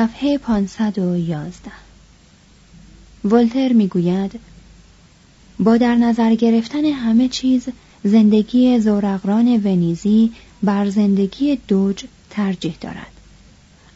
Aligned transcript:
صفحه 0.00 0.38
511 0.38 1.70
ولتر 3.24 3.72
می‌گوید 3.72 4.40
با 5.58 5.76
در 5.76 5.94
نظر 5.94 6.34
گرفتن 6.34 6.84
همه 6.84 7.28
چیز 7.28 7.68
زندگی 8.04 8.80
زورقران 8.80 9.56
ونیزی 9.56 10.32
بر 10.62 10.90
زندگی 10.90 11.58
دوج 11.68 12.04
ترجیح 12.30 12.76
دارد. 12.80 13.12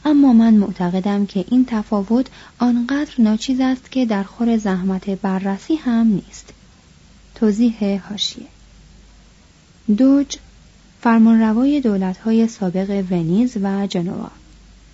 اما 0.05 0.33
من 0.33 0.55
معتقدم 0.55 1.27
که 1.27 1.45
این 1.51 1.65
تفاوت 1.65 2.27
آنقدر 2.59 3.13
ناچیز 3.19 3.61
است 3.61 3.91
که 3.91 4.07
در 4.07 4.23
خور 4.23 4.57
زحمت 4.57 5.11
بررسی 5.11 5.75
هم 5.75 6.07
نیست. 6.07 6.53
توضیح 7.35 8.03
هاشیه. 8.09 8.47
دوج 9.97 10.37
فرمانروای 11.01 11.81
دولت‌های 11.81 12.49
سابق 12.49 13.05
ونیز 13.11 13.57
و 13.63 13.87
جنوا. 13.87 14.31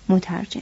مترجم. 0.09 0.61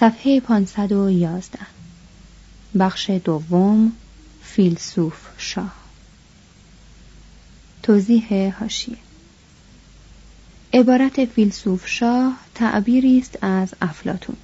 صفحه 0.00 0.40
511 0.40 1.58
بخش 2.78 3.10
دوم 3.10 3.92
فیلسوف 4.42 5.14
شاه. 5.38 5.72
توضیح 7.82 8.54
هاشیه 8.60 8.96
عبارت 10.72 11.24
فیلسوف 11.24 11.88
شاه 11.88 12.36
تعبیری 12.54 13.18
است 13.18 13.38
از 13.44 13.74
افلاتون 13.82 14.36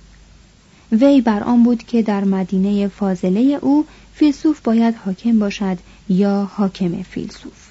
وی 0.93 1.21
بر 1.21 1.43
آن 1.43 1.62
بود 1.62 1.83
که 1.83 2.03
در 2.03 2.25
مدینه 2.25 2.89
فاضله 2.89 3.41
او 3.41 3.87
فیلسوف 4.15 4.61
باید 4.61 4.95
حاکم 4.95 5.39
باشد 5.39 5.78
یا 6.09 6.50
حاکم 6.55 7.03
فیلسوف. 7.03 7.71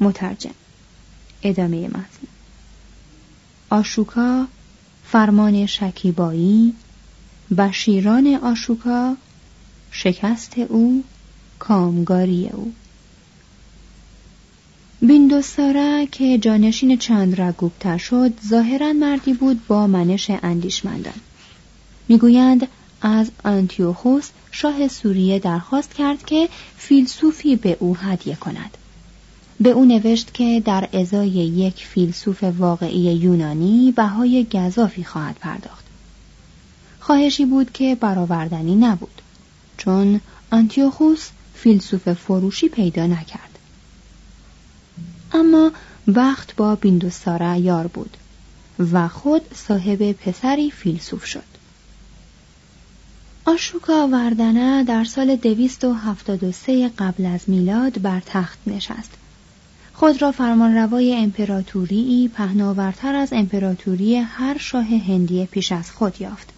مترجم. 0.00 0.54
ادامه 1.42 1.88
متن. 1.88 2.26
آشوکا 3.70 4.46
فرمان 5.04 5.66
شکیبایی 5.66 6.74
بشیران 7.58 8.34
آشوکا 8.34 9.16
شکست 9.90 10.58
او 10.58 11.04
کامگاری 11.58 12.48
او. 12.48 12.72
بیندوسارا 15.00 16.04
که 16.04 16.38
جانشین 16.38 16.96
چندراگوپتا 16.96 17.98
شد 17.98 18.32
ظاهرا 18.48 18.92
مردی 18.92 19.34
بود 19.34 19.66
با 19.66 19.86
منش 19.86 20.30
اندیشمندان. 20.30 21.20
می‌گویند 22.08 22.68
از 23.02 23.30
آنتیوخوس 23.44 24.30
شاه 24.50 24.88
سوریه 24.88 25.38
درخواست 25.38 25.94
کرد 25.94 26.24
که 26.24 26.48
فیلسوفی 26.76 27.56
به 27.56 27.76
او 27.80 27.96
هدیه 27.96 28.36
کند. 28.36 28.78
به 29.62 29.70
او 29.70 29.84
نوشت 29.84 30.34
که 30.34 30.62
در 30.64 30.88
ازای 30.92 31.28
یک 31.30 31.86
فیلسوف 31.86 32.44
واقعی 32.44 32.98
یونانی 32.98 33.92
بهای 33.96 34.46
گذافی 34.52 35.04
خواهد 35.04 35.36
پرداخت. 35.40 35.84
خواهشی 37.00 37.44
بود 37.44 37.72
که 37.72 37.94
برآوردنی 37.94 38.74
نبود 38.74 39.22
چون 39.76 40.20
آنتیوخوس 40.50 41.28
فیلسوف 41.54 42.12
فروشی 42.12 42.68
پیدا 42.68 43.06
نکرد. 43.06 43.58
اما 45.32 45.72
وقت 46.08 46.56
با 46.56 46.74
بیندوسارا 46.74 47.56
یار 47.56 47.86
بود 47.86 48.16
و 48.92 49.08
خود 49.08 49.42
صاحب 49.54 50.12
پسری 50.12 50.70
فیلسوف 50.70 51.24
شد. 51.24 51.52
آشوکا 53.44 54.08
وردنه 54.08 54.84
در 54.84 55.04
سال 55.04 55.36
273 55.36 56.88
قبل 56.88 57.26
از 57.26 57.40
میلاد 57.46 58.02
بر 58.02 58.22
تخت 58.26 58.58
نشست. 58.66 59.21
خود 60.02 60.22
را 60.22 60.32
فرمانروای 60.32 61.16
امپراتوری 61.16 62.30
پهناورتر 62.34 63.14
از 63.14 63.32
امپراتوری 63.32 64.16
هر 64.16 64.58
شاه 64.58 64.84
هندی 64.84 65.46
پیش 65.46 65.72
از 65.72 65.90
خود 65.90 66.20
یافت. 66.20 66.48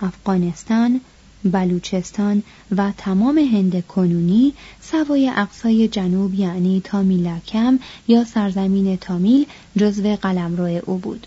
افغانستان 0.00 1.00
بلوچستان 1.44 2.42
و 2.76 2.92
تمام 2.98 3.38
هند 3.38 3.86
کنونی 3.86 4.52
سوای 4.80 5.32
اقصای 5.36 5.88
جنوب 5.88 6.34
یعنی 6.34 6.80
تامیلکم 6.84 7.78
یا 8.08 8.24
سرزمین 8.24 8.96
تامیل 8.96 9.46
جزو 9.76 10.16
قلمرو 10.16 10.80
او 10.86 10.98
بود. 10.98 11.26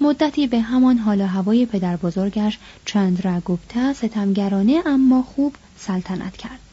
مدتی 0.00 0.46
به 0.46 0.60
همان 0.60 0.98
حال 0.98 1.20
هوای 1.20 1.66
پدر 1.66 1.96
بزرگش 1.96 2.58
چندراگوپتا 2.84 3.92
ستمگرانه 3.92 4.82
اما 4.86 5.22
خوب 5.22 5.54
سلطنت 5.78 6.36
کرد. 6.36 6.69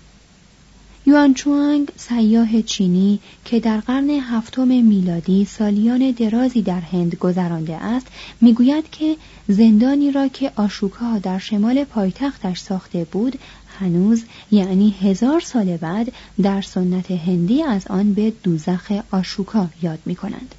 یوان 1.08 1.34
چوانگ 1.34 1.92
سیاه 1.96 2.62
چینی 2.62 3.20
که 3.46 3.60
در 3.60 3.80
قرن 3.80 4.10
هفتم 4.10 4.68
میلادی 4.68 5.46
سالیان 5.46 6.12
درازی 6.12 6.62
در 6.62 6.80
هند 6.80 7.16
گذرانده 7.16 7.76
است 7.76 8.08
می‌گوید 8.42 8.90
که 8.92 9.16
زندانی 9.48 10.12
را 10.12 10.28
که 10.28 10.52
آشوکا 10.56 11.20
در 11.20 11.40
شمال 11.40 11.84
پایتختش 11.84 12.60
ساخته 12.60 13.04
بود 13.04 13.40
هنوز 13.80 14.24
یعنی 14.52 14.96
هزار 15.02 15.40
سال 15.40 15.78
بعد 15.78 16.12
در 16.42 16.62
سنت 16.62 17.12
هندی 17.12 17.64
از 17.64 17.88
آن 17.88 18.14
به 18.14 18.34
دوزخ 18.44 18.92
آشوکا 19.12 19.68
یاد 19.82 20.00
می 20.06 20.16
کنند. 20.16 20.56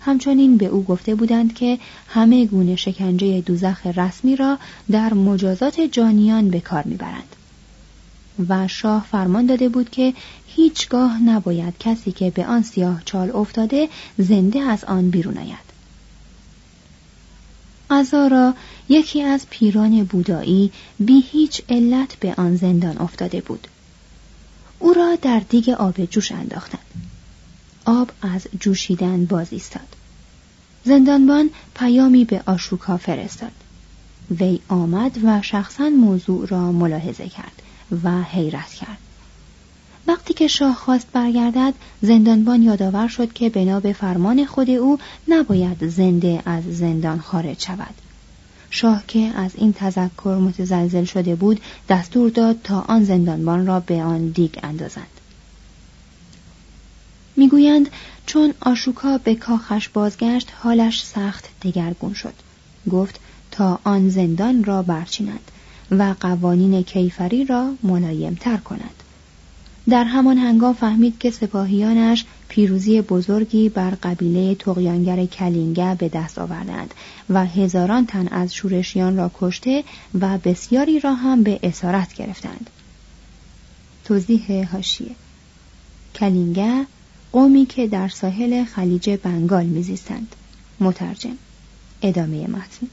همچنین 0.00 0.56
به 0.56 0.66
او 0.66 0.84
گفته 0.84 1.14
بودند 1.14 1.54
که 1.54 1.78
همه 2.08 2.46
گونه 2.46 2.76
شکنجه 2.76 3.40
دوزخ 3.40 3.86
رسمی 3.86 4.36
را 4.36 4.58
در 4.90 5.14
مجازات 5.14 5.80
جانیان 5.80 6.50
به 6.50 6.60
کار 6.60 6.82
می‌برند 6.82 7.35
و 8.48 8.68
شاه 8.68 9.06
فرمان 9.10 9.46
داده 9.46 9.68
بود 9.68 9.90
که 9.90 10.14
هیچگاه 10.46 11.22
نباید 11.22 11.78
کسی 11.78 12.12
که 12.12 12.30
به 12.30 12.46
آن 12.46 12.62
سیاه 12.62 13.02
چال 13.04 13.30
افتاده 13.30 13.88
زنده 14.18 14.60
از 14.60 14.84
آن 14.84 15.10
بیرون 15.10 15.38
آید. 15.38 15.66
ازارا 17.90 18.54
یکی 18.88 19.22
از 19.22 19.46
پیران 19.50 20.04
بودایی 20.04 20.72
بی 20.98 21.20
هیچ 21.20 21.62
علت 21.68 22.16
به 22.20 22.34
آن 22.34 22.56
زندان 22.56 22.98
افتاده 22.98 23.40
بود. 23.40 23.68
او 24.78 24.92
را 24.92 25.16
در 25.22 25.42
دیگ 25.48 25.68
آب 25.68 26.04
جوش 26.04 26.32
انداختند. 26.32 26.80
آب 27.84 28.10
از 28.22 28.46
جوشیدن 28.60 29.24
باز 29.24 29.46
ایستاد. 29.50 29.96
زندانبان 30.84 31.50
پیامی 31.74 32.24
به 32.24 32.42
آشوکا 32.46 32.96
فرستاد. 32.96 33.52
وی 34.40 34.60
آمد 34.68 35.18
و 35.24 35.42
شخصا 35.42 35.88
موضوع 35.90 36.46
را 36.46 36.72
ملاحظه 36.72 37.28
کرد. 37.28 37.62
و 38.04 38.22
حیرت 38.22 38.72
کرد. 38.72 38.98
وقتی 40.06 40.34
که 40.34 40.48
شاه 40.48 40.74
خواست 40.74 41.06
برگردد 41.12 41.74
زندانبان 42.02 42.62
یادآور 42.62 43.08
شد 43.08 43.32
که 43.32 43.50
بنا 43.50 43.80
به 43.80 43.92
فرمان 43.92 44.44
خود 44.44 44.70
او 44.70 44.98
نباید 45.28 45.88
زنده 45.88 46.42
از 46.46 46.64
زندان 46.64 47.20
خارج 47.20 47.62
شود. 47.62 47.94
شاه 48.70 49.04
که 49.08 49.18
از 49.18 49.50
این 49.54 49.72
تذکر 49.72 50.38
متزلزل 50.40 51.04
شده 51.04 51.34
بود 51.34 51.60
دستور 51.88 52.30
داد 52.30 52.56
تا 52.64 52.80
آن 52.80 53.04
زندانبان 53.04 53.66
را 53.66 53.80
به 53.80 54.02
آن 54.02 54.28
دیگ 54.28 54.58
اندازند. 54.62 55.06
می‌گویند 57.36 57.88
چون 58.26 58.54
آشوکا 58.60 59.18
به 59.18 59.34
کاخش 59.34 59.88
بازگشت 59.88 60.52
حالش 60.58 61.04
سخت 61.04 61.48
دگرگون 61.62 62.14
شد. 62.14 62.34
گفت 62.90 63.20
تا 63.50 63.80
آن 63.84 64.08
زندان 64.08 64.64
را 64.64 64.82
برچینند. 64.82 65.50
و 65.90 66.14
قوانین 66.20 66.82
کیفری 66.82 67.44
را 67.44 67.74
ملایمتر 67.82 68.56
کنند 68.56 69.02
در 69.88 70.04
همان 70.04 70.38
هنگام 70.38 70.74
فهمید 70.74 71.18
که 71.18 71.30
سپاهیانش 71.30 72.24
پیروزی 72.48 73.00
بزرگی 73.00 73.68
بر 73.68 73.90
قبیله 73.90 74.54
تقیانگر 74.54 75.26
کلینگه 75.26 75.94
به 75.94 76.08
دست 76.08 76.38
آوردند 76.38 76.94
و 77.30 77.46
هزاران 77.46 78.06
تن 78.06 78.28
از 78.28 78.54
شورشیان 78.54 79.16
را 79.16 79.30
کشته 79.40 79.84
و 80.20 80.38
بسیاری 80.38 81.00
را 81.00 81.14
هم 81.14 81.42
به 81.42 81.60
اسارت 81.62 82.14
گرفتند. 82.14 82.70
توضیح 84.04 84.68
هاشیه 84.72 85.10
کلینگه 86.14 86.86
قومی 87.32 87.66
که 87.66 87.86
در 87.86 88.08
ساحل 88.08 88.64
خلیج 88.64 89.10
بنگال 89.10 89.66
میزیستند. 89.66 90.36
مترجم 90.80 91.36
ادامه 92.02 92.46
متن. 92.46 92.86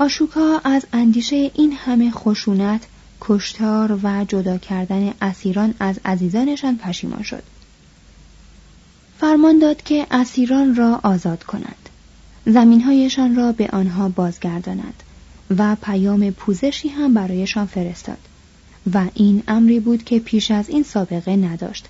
آشوکا 0.00 0.60
از 0.64 0.86
اندیشه 0.92 1.50
این 1.54 1.72
همه 1.72 2.10
خشونت 2.10 2.86
کشتار 3.20 4.00
و 4.02 4.24
جدا 4.24 4.58
کردن 4.58 5.14
اسیران 5.20 5.74
از 5.80 6.00
عزیزانشان 6.04 6.76
پشیمان 6.76 7.22
شد. 7.22 7.42
فرمان 9.20 9.58
داد 9.58 9.82
که 9.82 10.06
اسیران 10.10 10.74
را 10.74 11.00
آزاد 11.02 11.44
کنند. 11.44 11.88
زمینهایشان 12.46 13.36
را 13.36 13.52
به 13.52 13.68
آنها 13.72 14.08
بازگردانند 14.08 15.02
و 15.58 15.76
پیام 15.82 16.30
پوزشی 16.30 16.88
هم 16.88 17.14
برایشان 17.14 17.66
فرستاد. 17.66 18.18
و 18.94 19.04
این 19.14 19.42
امری 19.48 19.80
بود 19.80 20.04
که 20.04 20.18
پیش 20.18 20.50
از 20.50 20.68
این 20.68 20.82
سابقه 20.82 21.36
نداشت 21.36 21.86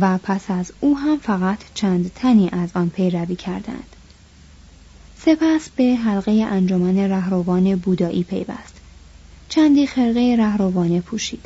و 0.00 0.18
پس 0.18 0.50
از 0.50 0.72
او 0.80 0.98
هم 0.98 1.18
فقط 1.18 1.58
چند 1.74 2.10
تنی 2.14 2.48
از 2.52 2.70
آن 2.74 2.88
پیروی 2.88 3.36
کردند. 3.36 3.96
سپس 5.24 5.68
به 5.76 5.84
حلقه 5.84 6.32
انجمن 6.32 6.98
رهروان 6.98 7.76
بودایی 7.76 8.22
پیوست. 8.22 8.74
چندی 9.48 9.86
خرقه 9.86 10.36
رهروانه 10.38 11.00
پوشید. 11.00 11.44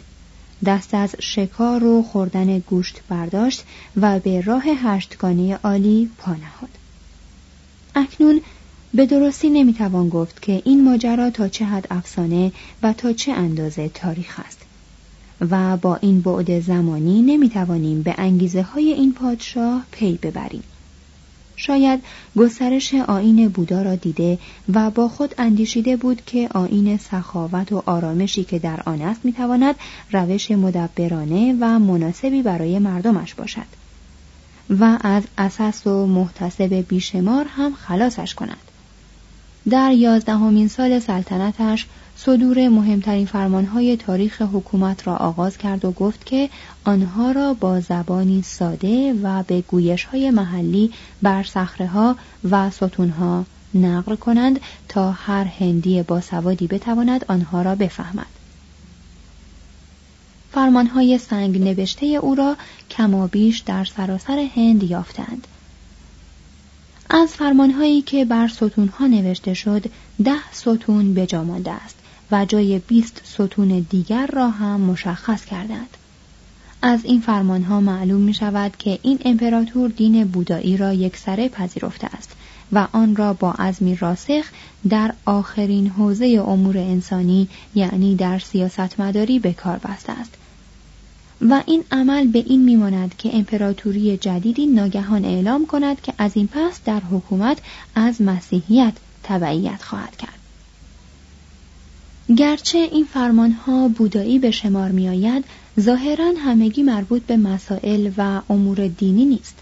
دست 0.67 0.95
از 0.95 1.15
شکار 1.21 1.85
و 1.85 2.03
خوردن 2.03 2.59
گوشت 2.59 3.01
برداشت 3.09 3.65
و 3.97 4.19
به 4.19 4.41
راه 4.41 4.63
هشتگانه 4.65 5.55
عالی 5.55 6.11
پا 6.19 6.33
نهاد. 6.33 6.69
اکنون 7.95 8.41
به 8.95 9.07
درستی 9.07 9.51
نمی‌توان 9.51 10.09
گفت 10.09 10.43
که 10.43 10.63
این 10.65 10.85
ماجرا 10.85 11.31
تا 11.31 11.49
چه 11.49 11.65
حد 11.65 11.87
افسانه 11.91 12.53
و 12.83 12.93
تا 12.93 13.13
چه 13.13 13.33
اندازه 13.33 13.89
تاریخ 13.89 14.41
است. 14.47 14.59
و 15.51 15.77
با 15.77 15.97
این 15.97 16.21
بعد 16.21 16.61
زمانی 16.61 17.23
نمی‌توانیم 17.23 18.03
به 18.03 18.15
انگیزه 18.19 18.63
های 18.63 18.93
این 18.93 19.13
پادشاه 19.13 19.85
پی 19.91 20.19
ببریم. 20.23 20.63
شاید 21.57 22.05
گسترش 22.37 22.95
آین 22.95 23.49
بودا 23.49 23.83
را 23.83 23.95
دیده 23.95 24.39
و 24.75 24.91
با 24.91 25.09
خود 25.09 25.35
اندیشیده 25.39 25.97
بود 25.97 26.23
که 26.27 26.49
آین 26.55 26.97
سخاوت 26.97 27.73
و 27.73 27.83
آرامشی 27.87 28.45
که 28.45 28.59
در 28.59 28.81
آن 28.87 29.03
است 29.03 29.21
می‌تواند 29.25 29.75
روش 30.13 30.51
مدبرانه 30.51 31.57
و 31.61 31.79
مناسبی 31.79 32.43
برای 32.43 32.79
مردمش 32.79 33.35
باشد 33.35 33.67
و 34.71 34.99
از 35.01 35.23
اساس 35.39 35.87
و 35.87 36.07
محتسب 36.07 36.75
بیشمار 36.75 37.47
هم 37.49 37.75
خلاصش 37.75 38.35
کند. 38.35 38.57
در 39.71 39.93
یازدهمین 39.93 40.69
سال 40.69 40.99
سلطنتش 40.99 41.87
صدور 42.19 42.69
مهمترین 42.69 43.27
فرمانهای 43.27 43.97
تاریخ 43.97 44.43
حکومت 44.43 45.07
را 45.07 45.17
آغاز 45.17 45.59
کرد 45.59 45.85
و 45.85 45.91
گفت 45.91 46.27
که 46.27 46.51
آنها 46.85 47.33
را 47.33 47.55
با 47.55 47.81
زبانی 47.81 48.43
ساده 48.43 49.15
و 49.23 49.43
به 49.43 49.61
گویشهای 49.61 50.31
محلی 50.31 50.93
بر 51.23 51.47
ها 51.95 52.17
و 52.51 52.71
ستونها 52.71 53.45
نقل 53.75 54.17
کنند 54.17 54.61
تا 54.89 55.13
هر 55.13 55.45
هندی 55.45 56.03
باسوادی 56.03 56.67
بتواند 56.67 57.25
آنها 57.29 57.63
را 57.63 57.75
بفهمد. 57.75 58.27
فرمانهای 60.53 61.19
سنگ 61.19 61.63
نوشته 61.63 62.07
او 62.07 62.35
را 62.35 62.57
کمابیش 62.91 63.59
در 63.59 63.85
سراسر 63.85 64.49
هند 64.57 64.83
یافتند. 64.83 65.47
از 67.11 67.29
فرمانهایی 67.29 68.03
که 68.03 68.25
بر 68.25 68.49
ستونها 68.49 69.07
نوشته 69.07 69.55
شد 69.55 69.85
ده 70.25 70.53
ستون 70.53 71.15
به 71.15 71.27
مانده 71.33 71.73
است. 71.73 71.97
و 72.31 72.45
جای 72.45 72.79
بیست 72.79 73.21
ستون 73.25 73.87
دیگر 73.91 74.27
را 74.27 74.51
هم 74.51 74.81
مشخص 74.81 75.45
کردند. 75.45 75.97
از 76.83 77.05
این 77.05 77.21
فرمان 77.21 77.63
ها 77.63 77.81
معلوم 77.81 78.21
می 78.21 78.35
شود 78.35 78.77
که 78.79 78.99
این 79.03 79.19
امپراتور 79.25 79.91
دین 79.91 80.25
بودایی 80.25 80.77
را 80.77 80.93
یک 80.93 81.17
سره 81.17 81.49
پذیرفته 81.49 82.07
است 82.07 82.33
و 82.73 82.89
آن 82.93 83.17
را 83.17 83.33
با 83.33 83.53
عزمی 83.53 83.97
راسخ 83.97 84.45
در 84.89 85.15
آخرین 85.25 85.87
حوزه 85.87 86.45
امور 86.47 86.79
انسانی 86.79 87.49
یعنی 87.75 88.17
در 88.17 88.39
سیاست 88.39 89.01
مداری 89.01 89.39
به 89.39 89.53
کار 89.53 89.79
بسته 89.79 90.13
است. 90.13 90.35
و 91.41 91.63
این 91.67 91.85
عمل 91.91 92.27
به 92.27 92.39
این 92.39 92.65
میماند 92.65 93.15
که 93.19 93.37
امپراتوری 93.37 94.17
جدیدی 94.17 94.67
ناگهان 94.67 95.25
اعلام 95.25 95.67
کند 95.67 96.01
که 96.01 96.13
از 96.19 96.31
این 96.35 96.49
پس 96.49 96.81
در 96.85 97.01
حکومت 97.01 97.59
از 97.95 98.23
مسیحیت 98.23 98.95
تبعیت 99.23 99.83
خواهد 99.83 100.17
کرد. 100.17 100.36
گرچه 102.35 102.79
این 102.79 103.05
فرمانها 103.05 103.89
بودایی 103.89 104.39
به 104.39 104.51
شمار 104.51 104.91
می 104.91 105.09
آید 105.09 105.45
ظاهرا 105.81 106.33
همگی 106.39 106.83
مربوط 106.83 107.23
به 107.23 107.37
مسائل 107.37 108.11
و 108.17 108.41
امور 108.51 108.89
دینی 108.89 109.25
نیست. 109.25 109.55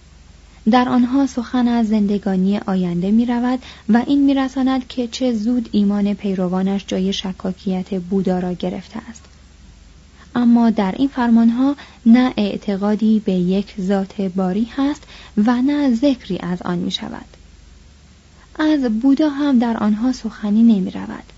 در 0.71 0.89
آنها 0.89 1.27
سخن 1.27 1.69
از 1.69 1.89
زندگانی 1.89 2.59
آینده 2.59 3.11
می 3.11 3.27
رود 3.27 3.59
و 3.89 4.03
این 4.07 4.25
می 4.25 4.35
رساند 4.35 4.89
که 4.89 5.09
چه 5.09 5.33
زود 5.33 5.69
ایمان 5.73 6.15
پیروانش 6.15 6.85
جای 6.87 7.13
شکاکیت 7.13 7.95
بودا 7.95 8.39
را 8.39 8.53
گرفته 8.53 8.99
است. 9.11 9.25
اما 10.35 10.71
در 10.71 10.95
این 10.99 11.09
فرمانها 11.09 11.77
نه 12.07 12.33
اعتقادی 12.37 13.23
به 13.25 13.33
یک 13.33 13.75
ذات 13.81 14.21
باری 14.21 14.69
هست 14.77 15.03
و 15.37 15.63
نه 15.63 15.95
ذکری 15.95 16.39
از 16.39 16.63
آن 16.63 16.79
می 16.79 16.91
شود 16.91 17.27
از 18.59 19.01
بودا 19.01 19.29
هم 19.29 19.59
در 19.59 19.77
آنها 19.77 20.13
سخنی 20.13 20.63
نمی 20.63 20.91
رود 20.91 21.34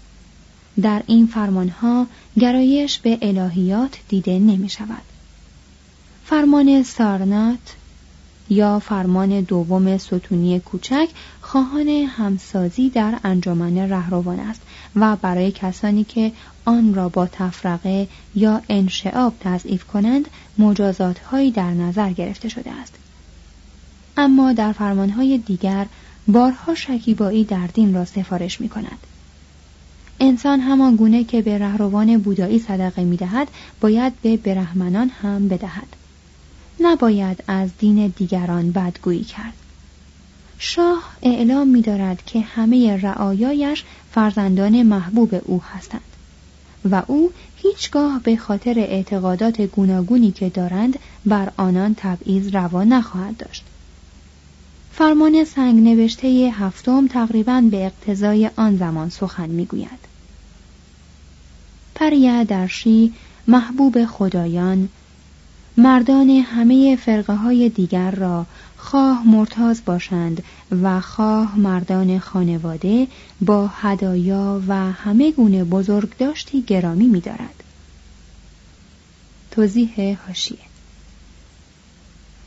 در 0.82 1.02
این 1.06 1.26
فرمانها 1.26 2.06
گرایش 2.38 2.98
به 2.98 3.18
الهیات 3.22 3.98
دیده 4.08 4.38
نمی 4.38 4.68
شود. 4.68 5.02
فرمان 6.24 6.82
سارنات 6.82 7.76
یا 8.50 8.78
فرمان 8.78 9.40
دوم 9.40 9.98
ستونی 9.98 10.60
کوچک 10.60 11.08
خواهان 11.40 11.88
همسازی 11.88 12.90
در 12.90 13.18
انجمن 13.24 13.78
رهروان 13.78 14.40
است 14.40 14.60
و 14.96 15.16
برای 15.16 15.52
کسانی 15.52 16.04
که 16.04 16.32
آن 16.64 16.94
را 16.94 17.08
با 17.08 17.26
تفرقه 17.26 18.08
یا 18.34 18.62
انشعاب 18.68 19.34
تضعیف 19.40 19.84
کنند 19.84 20.28
مجازات 20.58 21.18
هایی 21.18 21.50
در 21.50 21.70
نظر 21.70 22.12
گرفته 22.12 22.48
شده 22.48 22.70
است 22.70 22.94
اما 24.16 24.52
در 24.52 24.72
فرمانهای 24.72 25.38
دیگر 25.38 25.86
بارها 26.28 26.74
شکیبایی 26.74 27.44
در 27.44 27.66
دین 27.66 27.94
را 27.94 28.04
سفارش 28.04 28.60
می 28.60 28.68
کند. 28.68 28.98
انسان 30.20 30.60
همان 30.60 30.96
گونه 30.96 31.24
که 31.24 31.42
به 31.42 31.58
رهروان 31.58 32.18
بودایی 32.18 32.58
صدقه 32.58 33.04
می 33.04 33.16
دهد 33.16 33.48
باید 33.80 34.12
به 34.22 34.36
برهمنان 34.36 35.08
هم 35.08 35.48
بدهد. 35.48 35.88
نباید 36.80 37.44
از 37.48 37.70
دین 37.78 38.12
دیگران 38.16 38.72
بدگویی 38.72 39.24
کرد. 39.24 39.52
شاه 40.58 41.02
اعلام 41.22 41.68
می 41.68 41.82
دارد 41.82 42.22
که 42.26 42.40
همه 42.40 42.96
رعایایش 42.96 43.84
فرزندان 44.12 44.82
محبوب 44.82 45.40
او 45.44 45.62
هستند 45.62 46.00
و 46.90 47.02
او 47.06 47.32
هیچگاه 47.56 48.20
به 48.22 48.36
خاطر 48.36 48.74
اعتقادات 48.78 49.60
گوناگونی 49.60 50.30
که 50.32 50.48
دارند 50.48 50.98
بر 51.26 51.52
آنان 51.56 51.94
تبعیض 51.98 52.54
روا 52.54 52.84
نخواهد 52.84 53.36
داشت. 53.36 53.64
فرمان 54.92 55.44
سنگ 55.44 55.88
نوشته 55.88 56.28
هفتم 56.54 57.06
تقریبا 57.06 57.60
به 57.70 57.86
اقتضای 57.86 58.50
آن 58.56 58.76
زمان 58.76 59.08
سخن 59.10 59.48
می‌گوید. 59.48 60.05
پریا 61.98 62.44
درشی 62.44 63.12
محبوب 63.48 64.06
خدایان. 64.06 64.88
مردان 65.76 66.30
همه 66.30 66.96
فرقه 66.96 67.34
های 67.34 67.68
دیگر 67.68 68.10
را 68.10 68.46
خواه 68.76 69.26
مرتاز 69.26 69.82
باشند 69.84 70.42
و 70.82 71.00
خواه 71.00 71.58
مردان 71.58 72.18
خانواده 72.18 73.06
با 73.40 73.66
هدایا 73.66 74.62
و 74.68 74.74
همه 74.92 75.32
گونه 75.32 75.64
بزرگ 75.64 76.16
داشتی 76.18 76.62
گرامی 76.62 77.06
می 77.06 77.20
دارد. 77.20 77.64
توضیح 79.50 80.18
هاشیه 80.26 80.58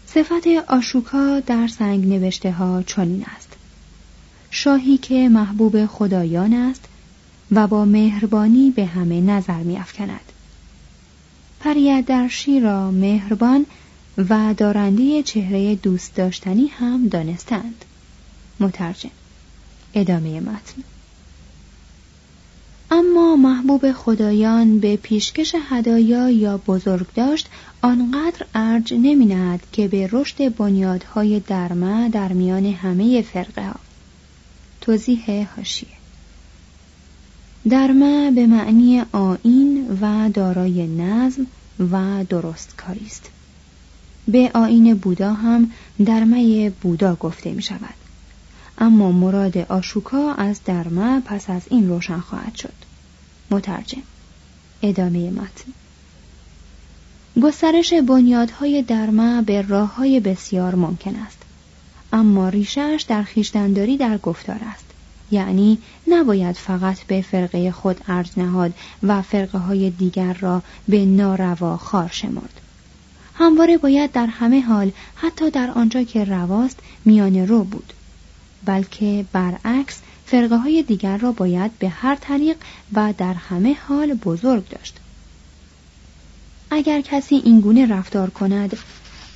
صفت 0.08 0.48
آشوکا 0.68 1.39
در 1.39 1.68
سنگ 1.68 2.08
نوشته 2.08 2.51
ها 2.51 2.84
چنین 2.84 3.25
است. 3.36 3.50
شاهی 4.51 4.98
که 4.98 5.29
محبوب 5.29 5.86
خدایان 5.86 6.53
است 6.53 6.86
و 7.51 7.68
با 7.68 7.86
مهربانی 7.86 8.72
به 8.72 8.86
همه 8.86 9.22
نظر 9.22 9.63
می 9.63 9.77
افکند. 9.77 10.32
پریدرشی 11.60 12.60
را 12.60 12.91
مهربان 12.91 13.65
و 14.18 14.53
دارنده 14.58 15.24
چهره 15.24 15.75
دوست 15.75 16.15
داشتنی 16.15 16.68
هم 16.68 17.08
دانستند. 17.08 17.86
مترجم 18.60 19.10
ادامه 19.94 20.39
متن 20.39 20.84
اما 22.91 23.36
محبوب 23.36 23.91
خدایان 23.91 24.79
به 24.79 24.96
پیشکش 24.96 25.56
هدایا 25.70 26.29
یا 26.29 26.58
بزرگ 26.58 27.08
داشت 27.15 27.48
آنقدر 27.82 28.46
ارج 28.56 28.94
نمی 28.94 29.60
که 29.72 29.88
به 29.88 30.10
رشد 30.12 30.56
بنیادهای 30.56 31.39
درمه 31.39 32.10
در 32.10 32.34
میان 32.34 32.65
همه 32.65 33.22
فرقه 33.22 33.68
ها 33.68 33.75
توضیح 34.82 35.48
هاشیه 35.58 35.99
درمه 37.70 38.32
به 38.32 38.48
معنی 38.48 39.04
آین 39.12 39.98
و 40.01 40.30
دارای 40.30 40.88
نظم 40.88 41.48
و 41.92 42.24
درست 42.24 42.75
کاری 42.78 43.06
است. 43.06 43.30
به 44.28 44.51
آین 44.54 44.94
بودا 44.94 45.34
هم 45.34 45.72
درمه 46.06 46.70
بودا 46.70 47.16
گفته 47.16 47.51
می 47.51 47.62
شود. 47.62 47.94
اما 48.78 49.12
مراد 49.12 49.58
آشوکا 49.58 50.34
از 50.34 50.60
درمه 50.66 51.20
پس 51.20 51.50
از 51.50 51.62
این 51.70 51.89
روشن 51.89 52.20
خواهد 52.20 52.56
شد. 52.56 52.74
مترجم 53.51 54.01
ادامه 54.82 55.32
متن. 55.32 55.72
گسترش 57.42 57.94
بنیادهای 57.94 58.82
درمه 58.82 59.42
به 59.42 59.62
راه 59.62 59.96
های 59.96 60.20
بسیار 60.20 60.75
ممکن 60.75 61.16
است. 61.16 61.38
اما 62.13 62.50
ریشهش 62.50 63.01
در 63.01 63.24
خیشتنداری 63.24 63.98
در 63.98 64.18
گفتار 64.18 64.60
است. 64.74 64.88
یعنی 65.32 65.78
نباید 66.08 66.56
فقط 66.56 67.00
به 67.04 67.22
فرقه 67.22 67.72
خود 67.72 68.02
ارج 68.08 68.30
نهاد 68.38 68.74
و 69.04 69.22
فرقه 69.22 69.58
های 69.58 69.90
دیگر 69.90 70.34
را 70.34 70.62
به 70.88 71.06
ناروا 71.06 71.78
خار 71.78 72.10
شمرد. 72.12 72.62
همواره 73.36 73.78
باید 73.78 74.12
در 74.12 74.26
همه 74.28 74.62
حال 74.62 74.92
حتی 75.16 75.52
در 75.52 75.72
آنجا 75.72 76.04
که 76.04 76.24
رواست 76.24 76.80
میان 77.06 77.48
رو 77.48 77.64
بود. 77.64 77.94
بلکه 78.66 79.26
برعکس 79.32 80.00
فرقه 80.26 80.58
های 80.58 80.84
دیگر 80.84 81.18
را 81.18 81.32
باید 81.32 81.80
به 81.80 81.90
هر 81.90 82.16
طریق 82.16 82.58
و 82.94 83.14
در 83.18 83.34
همه 83.34 83.78
حال 83.88 84.14
بزرگ 84.14 84.70
داشت. 84.70 84.98
اگر 86.72 87.02
کسی 87.02 87.36
اینگونه 87.36 87.88
رفتار 87.88 88.30
کند 88.30 88.78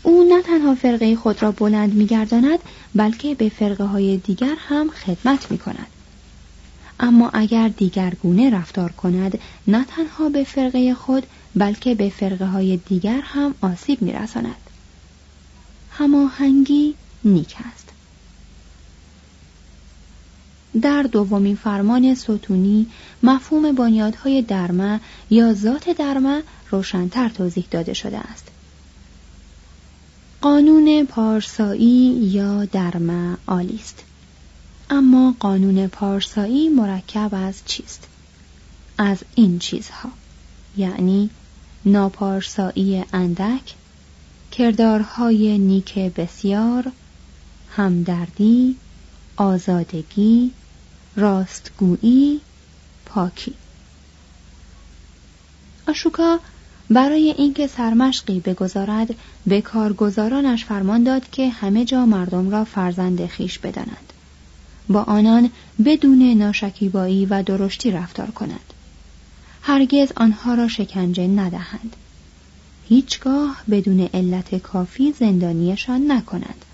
او 0.04 0.24
نه 0.24 0.42
تنها 0.42 0.76
فرقه 0.76 1.16
خود 1.16 1.44
را 1.44 1.52
بلند 1.52 1.94
میگرداند 1.94 2.60
بلکه 2.96 3.36
به 3.36 3.50
فرقه 3.50 3.84
های 3.84 4.18
دیگر 4.18 4.56
هم 4.58 4.90
خدمت 4.90 5.52
می 5.52 5.58
کند. 5.58 5.88
اما 7.00 7.30
اگر 7.34 7.68
دیگر 7.68 8.14
گونه 8.24 8.50
رفتار 8.50 8.92
کند 8.92 9.40
نه 9.68 9.86
تنها 9.86 10.30
به 10.30 10.44
فرقه 10.44 10.94
خود 10.94 11.28
بلکه 11.56 11.96
به 11.96 12.10
فرقه 12.10 12.46
های 12.46 12.78
دیگر 12.78 13.22
هم 13.24 13.56
آسیب 13.62 14.02
می 14.02 14.12
رساند. 14.12 14.56
هماهنگی 15.92 16.96
نیک 17.24 17.56
است. 17.74 17.90
در 20.82 21.04
دومین 21.04 21.56
فرمان 21.56 22.16
ستونی 22.16 22.88
مفهوم 23.24 23.72
بنیادهای 23.72 24.42
درمه 24.42 25.00
یا 25.30 25.54
ذات 25.54 25.90
درمه 25.90 26.44
روشنتر 26.72 27.30
توضیح 27.30 27.66
داده 27.72 27.94
شده 27.94 28.18
است. 28.18 28.53
قانون 30.44 31.06
پارسایی 31.06 32.14
یا 32.22 32.66
درمه 32.66 33.38
عالی 33.48 33.76
است. 33.76 34.04
اما 34.90 35.36
قانون 35.40 35.88
پارسایی 35.88 36.70
مرکب 36.70 37.30
از 37.34 37.62
چیست؟ 37.66 38.08
از 38.98 39.18
این 39.36 39.60
چیزها 39.60 40.10
یعنی 40.78 41.30
ناپارسایی 41.86 43.06
اندک 43.14 43.76
کردارهای 44.52 45.58
نیک 45.58 46.00
بسیار 46.00 46.92
همدردی 47.76 48.76
آزادگی 49.38 50.52
راستگویی 51.16 52.42
پاکی 53.06 53.54
آشوکا 55.88 56.40
برای 56.94 57.36
اینکه 57.38 57.68
سرمشقی 57.68 58.40
بگذارد 58.40 59.16
به 59.48 59.62
کارگزارانش 59.62 60.66
فرمان 60.66 61.04
داد 61.04 61.30
که 61.30 61.50
همه 61.50 61.86
جا 61.86 62.06
مردم 62.06 62.50
را 62.50 62.64
فرزند 62.64 63.26
خیش 63.26 63.60
بدانند. 63.60 64.14
با 64.90 65.04
آنان 65.04 65.50
بدون 65.86 66.34
ناشکیبایی 66.34 67.26
و 67.26 67.44
درشتی 67.44 67.92
رفتار 67.92 68.32
کند. 68.32 68.74
هرگز 69.62 70.12
آنها 70.16 70.54
را 70.54 70.68
شکنجه 70.68 71.28
ندهند. 71.28 71.96
هیچگاه 72.90 73.64
بدون 73.72 74.10
علت 74.14 74.56
کافی 74.56 75.12
زندانیشان 75.12 76.12
نکنند 76.12 76.66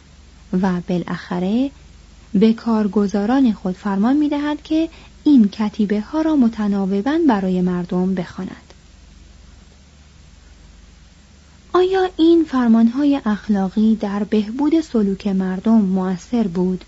و 0.62 0.82
بالاخره 0.88 1.72
به 2.34 2.54
کارگزاران 2.54 3.54
خود 3.54 3.76
فرمان 3.76 4.18
می 4.18 4.30
دهد 4.30 4.64
که 4.64 4.90
این 5.24 5.48
کتیبه 5.48 6.02
ها 6.02 6.22
را 6.22 6.36
متناوبا 6.36 7.18
برای 7.28 7.62
مردم 7.62 8.16
بخواند. 8.16 8.69
آیا 11.80 12.10
این 12.18 12.44
فرمانهای 12.44 13.22
اخلاقی 13.26 13.96
در 13.96 14.24
بهبود 14.24 14.82
سلوک 14.82 15.28
مردم 15.28 15.82
مؤثر 15.82 16.48
بود؟ 16.48 16.86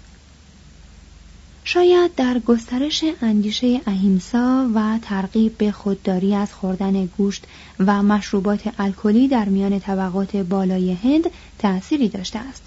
شاید 1.63 2.15
در 2.15 2.39
گسترش 2.39 3.03
اندیشه 3.21 3.81
اهیمسا 3.87 4.69
و 4.75 4.99
ترغیب 5.01 5.57
به 5.57 5.71
خودداری 5.71 6.35
از 6.35 6.53
خوردن 6.53 7.05
گوشت 7.05 7.43
و 7.79 8.03
مشروبات 8.03 8.73
الکلی 8.79 9.27
در 9.27 9.45
میان 9.45 9.79
طبقات 9.79 10.35
بالای 10.35 10.93
هند 10.93 11.29
تأثیری 11.59 12.09
داشته 12.09 12.39
است. 12.39 12.63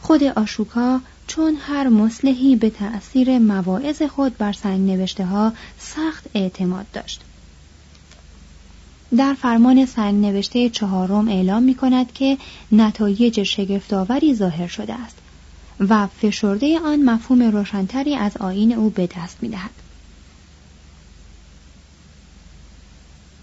خود 0.00 0.24
آشوکا 0.24 1.00
چون 1.26 1.56
هر 1.60 1.88
مسلحی 1.88 2.56
به 2.56 2.70
تأثیر 2.70 3.38
مواعظ 3.38 4.02
خود 4.02 4.38
بر 4.38 4.52
سنگ 4.52 4.90
نوشته 4.90 5.24
ها 5.24 5.52
سخت 5.78 6.24
اعتماد 6.34 6.86
داشت. 6.92 7.25
در 9.16 9.34
فرمان 9.34 9.86
سنگ 9.86 10.26
نوشته 10.26 10.70
چهارم 10.70 11.28
اعلام 11.28 11.62
می 11.62 11.74
کند 11.74 12.12
که 12.12 12.38
نتایج 12.72 13.42
شگفتآوری 13.42 14.34
ظاهر 14.34 14.66
شده 14.66 14.94
است 14.94 15.16
و 15.80 16.06
فشرده 16.06 16.78
آن 16.78 17.02
مفهوم 17.02 17.42
روشنتری 17.42 18.14
از 18.14 18.36
آین 18.36 18.72
او 18.72 18.90
به 18.90 19.08
دست 19.16 19.36
می 19.42 19.48
دهد. 19.48 19.70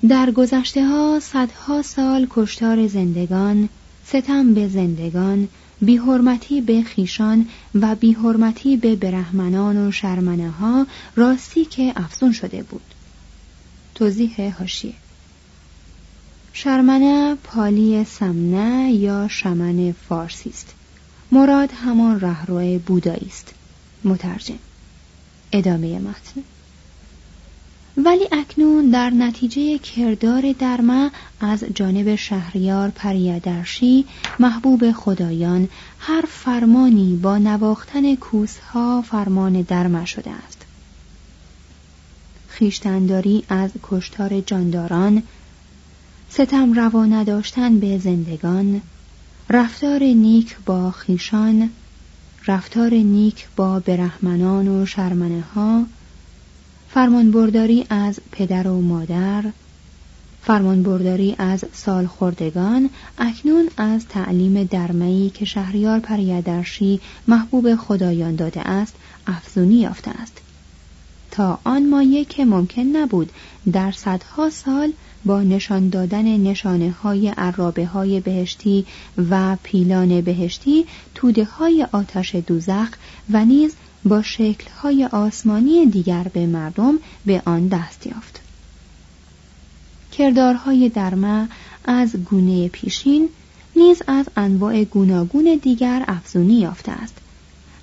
در 0.09 0.31
گذشته 0.31 0.85
ها 0.85 1.19
صدها 1.19 1.81
سال 1.81 2.27
کشتار 2.29 2.87
زندگان، 2.87 3.69
ستم 4.05 4.53
به 4.53 4.67
زندگان 4.67 5.47
بیحرمتی 5.81 6.61
به 6.61 6.81
خیشان 6.83 7.47
و 7.75 7.95
بیحرمتی 7.95 8.77
به 8.77 8.95
برهمنان 8.95 9.87
و 9.87 9.91
شرمنه 9.91 10.49
ها 10.49 10.87
راستی 11.15 11.65
که 11.65 11.93
افزون 11.95 12.31
شده 12.31 12.63
بود 12.63 12.93
توضیح 13.95 14.57
هاشیه 14.59 14.93
شرمنه 16.55 17.35
پالی 17.35 18.03
سمنه 18.03 18.91
یا 18.91 19.27
شمن 19.27 19.91
فارسی 19.91 20.49
است. 20.49 20.73
مراد 21.31 21.69
همان 21.71 22.19
رهرو 22.19 22.79
بودایی 22.79 23.27
است. 23.27 23.53
مترجم. 24.03 24.59
ادامه 25.51 25.99
متن. 25.99 26.43
ولی 27.97 28.27
اکنون 28.31 28.89
در 28.89 29.09
نتیجه 29.09 29.77
کردار 29.77 30.51
درمه 30.59 31.11
از 31.39 31.63
جانب 31.75 32.15
شهریار 32.15 32.89
پریدرشی 32.89 34.05
محبوب 34.39 34.91
خدایان 34.91 35.69
هر 35.99 36.23
فرمانی 36.27 37.15
با 37.15 37.37
نواختن 37.37 38.15
کوسها 38.15 39.01
فرمان 39.01 39.61
درمه 39.61 40.05
شده 40.05 40.31
است. 40.31 40.61
خیشتنداری 42.47 43.43
از 43.49 43.71
کشتار 43.83 44.41
جانداران 44.41 45.23
ستم 46.35 46.73
روا 46.73 47.05
نداشتن 47.05 47.79
به 47.79 47.97
زندگان 47.97 48.81
رفتار 49.49 50.03
نیک 50.03 50.57
با 50.65 50.91
خیشان 50.91 51.69
رفتار 52.47 52.93
نیک 52.93 53.47
با 53.55 53.79
برهمنان 53.79 54.67
و 54.67 54.85
شرمنه 54.85 55.41
ها 55.41 55.85
فرمانبرداری 56.89 57.85
از 57.89 58.19
پدر 58.31 58.67
و 58.67 58.81
مادر 58.81 59.43
فرمانبرداری 60.41 61.35
از 61.37 61.65
سالخوردگان 61.73 62.89
اکنون 63.17 63.69
از 63.77 64.07
تعلیم 64.07 64.63
درمایی 64.63 65.29
که 65.29 65.45
شهریار 65.45 65.99
پریدرشی 65.99 67.01
محبوب 67.27 67.75
خدایان 67.75 68.35
داده 68.35 68.61
است 68.61 68.95
افزونی 69.27 69.75
یافته 69.75 70.11
است. 70.11 70.42
تا 71.33 71.59
آن 71.63 71.89
مایه 71.89 72.25
که 72.25 72.45
ممکن 72.45 72.81
نبود 72.81 73.29
در 73.71 73.91
صدها 73.91 74.49
سال 74.49 74.93
با 75.25 75.43
نشان 75.43 75.89
دادن 75.89 76.37
نشانه 76.37 76.91
های 76.91 77.27
عرابه 77.27 77.85
های 77.85 78.19
بهشتی 78.19 78.85
و 79.29 79.57
پیلان 79.63 80.21
بهشتی 80.21 80.85
توده 81.15 81.43
های 81.43 81.87
آتش 81.91 82.35
دوزخ 82.35 82.89
و 83.31 83.45
نیز 83.45 83.75
با 84.05 84.21
شکل 84.21 84.69
های 84.81 85.05
آسمانی 85.05 85.85
دیگر 85.85 86.27
به 86.33 86.45
مردم 86.45 86.99
به 87.25 87.41
آن 87.45 87.67
دست 87.67 88.07
یافت. 88.07 88.41
کردارهای 90.11 90.89
درمه 90.89 91.47
از 91.85 92.15
گونه 92.15 92.67
پیشین 92.67 93.29
نیز 93.75 94.01
از 94.07 94.25
انواع 94.35 94.83
گوناگون 94.83 95.59
دیگر 95.61 96.03
افزونی 96.07 96.59
یافته 96.59 96.91
است 96.91 97.22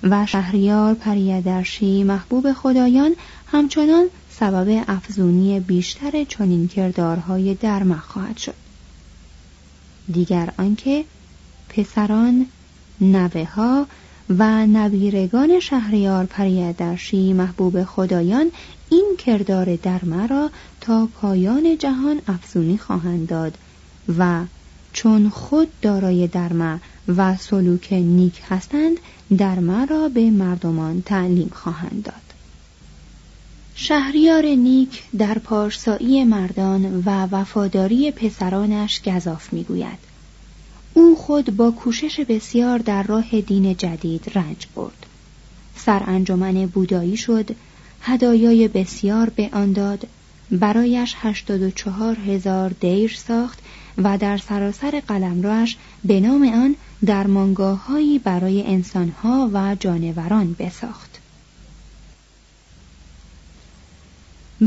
و 0.03 0.25
شهریار 0.25 0.93
پریدرشی 0.93 2.03
محبوب 2.03 2.53
خدایان 2.53 3.15
همچنان 3.47 4.05
سبب 4.29 4.83
افزونی 4.87 5.59
بیشتر 5.59 6.23
چنین 6.23 6.67
کردارهای 6.67 7.55
درمه 7.55 7.99
خواهد 7.99 8.37
شد. 8.37 8.53
دیگر 10.11 10.53
آنکه 10.57 11.05
پسران 11.69 12.45
نوه 13.01 13.47
ها 13.55 13.87
و 14.29 14.65
نویرگان 14.67 15.59
شهریار 15.59 16.25
پریدرشی 16.25 17.33
محبوب 17.33 17.83
خدایان 17.83 18.51
این 18.89 19.15
کردار 19.19 19.75
درمه 19.75 20.27
را 20.27 20.49
تا 20.81 21.09
پایان 21.21 21.77
جهان 21.77 22.21
افزونی 22.27 22.77
خواهند 22.77 23.27
داد 23.27 23.57
و 24.17 24.45
چون 24.93 25.29
خود 25.29 25.67
دارای 25.81 26.27
درمه 26.27 26.79
و 27.17 27.37
سلوک 27.37 27.93
نیک 27.93 28.41
هستند 28.49 28.97
درمه 29.37 29.85
را 29.85 30.09
به 30.09 30.29
مردمان 30.29 31.01
تعلیم 31.01 31.51
خواهند 31.53 32.03
داد. 32.03 32.15
شهریار 33.75 34.45
نیک 34.45 35.03
در 35.17 35.37
پارسایی 35.37 36.23
مردان 36.23 37.03
و 37.05 37.27
وفاداری 37.31 38.11
پسرانش 38.11 39.01
گذاف 39.01 39.53
می‌گوید. 39.53 40.11
او 40.93 41.15
خود 41.15 41.55
با 41.57 41.71
کوشش 41.71 42.19
بسیار 42.19 42.77
در 42.79 43.03
راه 43.03 43.41
دین 43.41 43.75
جدید 43.75 44.31
رنج 44.35 44.67
برد. 44.75 45.05
سرانجمن 45.75 46.65
بودایی 46.65 47.17
شد 47.17 47.55
هدایای 48.01 48.67
بسیار 48.67 49.29
به 49.29 49.49
آن 49.53 49.73
داد 49.73 50.07
برایش 50.51 51.15
هشتاد 51.17 51.61
و 51.61 51.71
چهار 51.71 52.15
هزار 52.19 52.69
دیر 52.69 53.15
ساخت 53.27 53.59
و 53.97 54.17
در 54.17 54.37
سراسر 54.37 55.01
قلمروش 55.07 55.77
به 56.03 56.19
نام 56.19 56.43
آن 56.43 56.75
درمانگاههایی 57.05 58.19
برای 58.19 58.67
انسانها 58.67 59.49
و 59.53 59.75
جانوران 59.79 60.55
بساخت. 60.59 61.19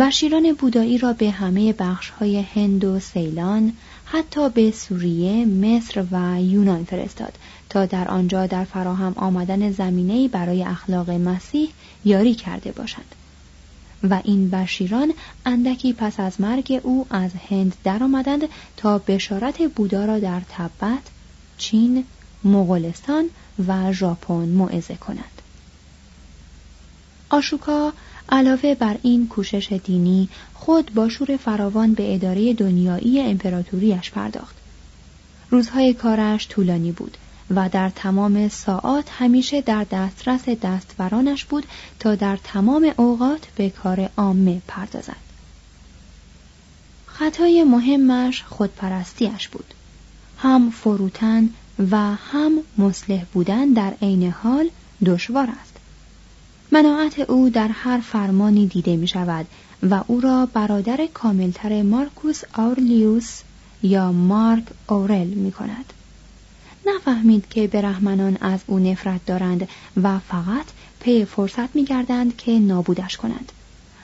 بشیران 0.00 0.52
بودایی 0.52 0.98
را 0.98 1.12
به 1.12 1.30
همه 1.30 1.72
بخش 1.72 2.10
های 2.10 2.44
هند 2.54 2.84
و 2.84 3.00
سیلان 3.00 3.72
حتی 4.04 4.48
به 4.48 4.70
سوریه، 4.70 5.44
مصر 5.46 6.04
و 6.10 6.42
یونان 6.42 6.84
فرستاد 6.84 7.32
تا 7.68 7.86
در 7.86 8.08
آنجا 8.08 8.46
در 8.46 8.64
فراهم 8.64 9.12
آمدن 9.16 9.72
زمینه 9.72 10.28
برای 10.28 10.62
اخلاق 10.64 11.10
مسیح 11.10 11.68
یاری 12.04 12.34
کرده 12.34 12.72
باشند. 12.72 13.14
و 14.10 14.20
این 14.24 14.50
بشیران 14.50 15.12
اندکی 15.46 15.92
پس 15.92 16.20
از 16.20 16.40
مرگ 16.40 16.80
او 16.82 17.06
از 17.10 17.30
هند 17.50 17.74
درآمدند 17.84 18.42
تا 18.76 18.98
بشارت 18.98 19.62
بودا 19.62 20.04
را 20.04 20.18
در 20.18 20.42
تبت، 20.48 21.02
چین، 21.58 22.04
مغولستان 22.44 23.24
و 23.68 23.92
ژاپن 23.92 24.48
موعظه 24.48 24.94
کنند. 24.94 25.42
آشوکا 27.30 27.92
علاوه 28.28 28.74
بر 28.74 28.96
این 29.02 29.28
کوشش 29.28 29.72
دینی 29.84 30.28
خود 30.54 30.94
با 30.94 31.08
شور 31.08 31.36
فراوان 31.36 31.94
به 31.94 32.14
اداره 32.14 32.54
دنیایی 32.54 33.20
امپراتوریش 33.20 34.10
پرداخت. 34.10 34.56
روزهای 35.50 35.94
کارش 35.94 36.48
طولانی 36.48 36.92
بود 36.92 37.16
و 37.50 37.68
در 37.68 37.90
تمام 37.90 38.48
ساعات 38.48 39.10
همیشه 39.10 39.60
در 39.60 39.86
دسترس 39.90 40.48
دستورانش 40.48 41.44
بود 41.44 41.66
تا 42.00 42.14
در 42.14 42.38
تمام 42.44 42.92
اوقات 42.96 43.46
به 43.56 43.70
کار 43.70 44.10
عامه 44.16 44.62
پردازد. 44.68 45.24
خطای 47.06 47.64
مهمش 47.64 48.42
خودپرستیش 48.42 49.48
بود. 49.48 49.74
هم 50.38 50.70
فروتن 50.70 51.48
و 51.78 51.96
هم 52.14 52.52
مصلح 52.78 53.24
بودن 53.32 53.72
در 53.72 53.92
عین 54.02 54.30
حال 54.30 54.70
دشوار 55.06 55.48
است 55.62 55.74
مناعت 56.72 57.18
او 57.20 57.50
در 57.50 57.68
هر 57.68 58.00
فرمانی 58.00 58.66
دیده 58.66 58.96
می 58.96 59.08
شود 59.08 59.46
و 59.90 60.04
او 60.06 60.20
را 60.20 60.46
برادر 60.46 61.08
کاملتر 61.14 61.82
مارکوس 61.82 62.42
آورلیوس 62.54 63.40
یا 63.82 64.12
مارک 64.12 64.64
اورل 64.88 65.26
می 65.26 65.52
کند. 65.52 65.92
نفهمید 66.86 67.48
که 67.48 67.66
برهمنان 67.66 68.38
از 68.40 68.60
او 68.66 68.78
نفرت 68.78 69.26
دارند 69.26 69.68
و 70.02 70.18
فقط 70.18 70.66
پی 71.00 71.24
فرصت 71.24 71.76
می 71.76 71.84
گردند 71.84 72.36
که 72.36 72.58
نابودش 72.58 73.16
کنند. 73.16 73.52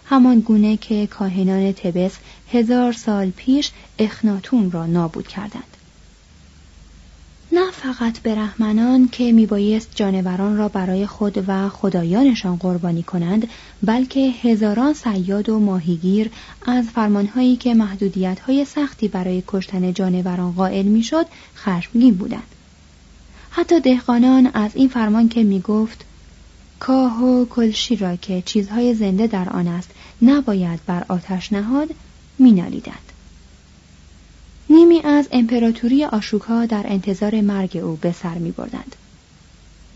همان 0.05 0.41
گونه 0.41 0.77
که 0.77 1.07
کاهنان 1.07 1.73
تبس 1.73 2.13
هزار 2.53 2.93
سال 2.93 3.31
پیش 3.31 3.71
اخناتون 3.99 4.71
را 4.71 4.87
نابود 4.87 5.29
کردند. 5.29 5.70
نه 7.53 7.71
فقط 7.71 8.21
برهمنان 8.23 9.09
که 9.09 9.33
میبایست 9.33 9.91
جانوران 9.95 10.57
را 10.57 10.69
برای 10.69 11.07
خود 11.07 11.45
و 11.47 11.69
خدایانشان 11.69 12.57
قربانی 12.57 13.03
کنند 13.03 13.49
بلکه 13.83 14.21
هزاران 14.21 14.95
سیاد 14.95 15.49
و 15.49 15.59
ماهیگیر 15.59 16.31
از 16.67 16.85
فرمانهایی 16.85 17.57
که 17.57 17.75
محدودیتهای 17.75 18.65
سختی 18.65 19.09
برای 19.09 19.43
کشتن 19.47 19.93
جانوران 19.93 20.53
قائل 20.53 20.87
می‌شد 20.87 21.27
خشمگین 21.57 22.15
بودند. 22.15 22.55
حتی 23.51 23.81
دهقانان 23.81 24.51
از 24.55 24.71
این 24.75 24.89
فرمان 24.89 25.29
که 25.29 25.45
می‌گفت 25.45 26.05
کاه 26.81 27.25
و 27.25 27.45
کلشی 27.45 27.97
را 27.97 28.17
که 28.17 28.43
چیزهای 28.47 28.95
زنده 28.95 29.27
در 29.27 29.49
آن 29.49 29.69
است 29.69 29.91
نباید 30.23 30.81
بر 30.87 31.05
آتش 31.09 31.53
نهاد 31.53 31.89
مینالیدند. 32.39 33.10
نیمی 34.71 35.01
از 35.05 35.29
امپراتوری 35.33 36.05
آشوکا 36.05 36.67
در 36.67 36.85
انتظار 36.89 37.41
مرگ 37.41 37.77
او 37.77 37.97
به 37.97 38.13
سر 38.13 38.35
می 38.35 38.51
بردند. 38.51 38.97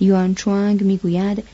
یوان 0.01 0.35
چوانگ 0.35 0.83
می 0.83 0.97
گوید 0.97 1.45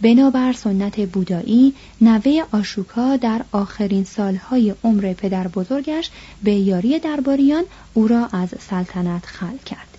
بنابر 0.00 0.52
سنت 0.52 1.00
بودایی 1.00 1.74
نوه 2.00 2.42
آشوکا 2.52 3.16
در 3.16 3.44
آخرین 3.52 4.04
سالهای 4.04 4.74
عمر 4.84 5.12
پدر 5.12 5.48
بزرگش 5.48 6.10
به 6.42 6.52
یاری 6.52 6.98
درباریان 6.98 7.64
او 7.94 8.08
را 8.08 8.26
از 8.26 8.48
سلطنت 8.70 9.26
خل 9.26 9.56
کرد. 9.66 9.98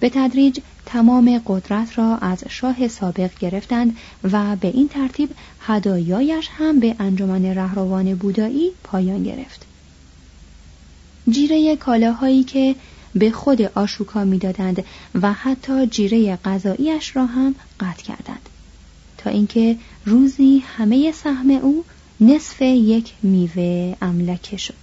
به 0.00 0.10
تدریج 0.10 0.58
تمام 0.86 1.42
قدرت 1.46 1.98
را 1.98 2.16
از 2.16 2.44
شاه 2.48 2.88
سابق 2.88 3.30
گرفتند 3.40 3.96
و 4.32 4.56
به 4.56 4.68
این 4.68 4.88
ترتیب 4.88 5.30
هدایایش 5.60 6.48
هم 6.58 6.80
به 6.80 6.96
انجمن 6.98 7.44
رهروان 7.44 8.14
بودایی 8.14 8.70
پایان 8.84 9.22
گرفت. 9.22 9.67
جیره 11.30 11.76
کالاهایی 11.76 12.44
که 12.44 12.74
به 13.14 13.30
خود 13.30 13.62
آشوکا 13.62 14.24
می‌دادند 14.24 14.84
و 15.22 15.32
حتی 15.32 15.86
جیره 15.86 16.36
غذاییش 16.36 17.16
را 17.16 17.26
هم 17.26 17.54
قطع 17.80 18.02
کردند. 18.02 18.48
تا 19.18 19.30
اینکه 19.30 19.76
روزی 20.06 20.64
همه 20.76 21.12
سهم 21.12 21.50
او 21.50 21.84
نصف 22.20 22.62
یک 22.62 23.12
میوه 23.22 23.96
املکه 24.02 24.56
شد. 24.56 24.74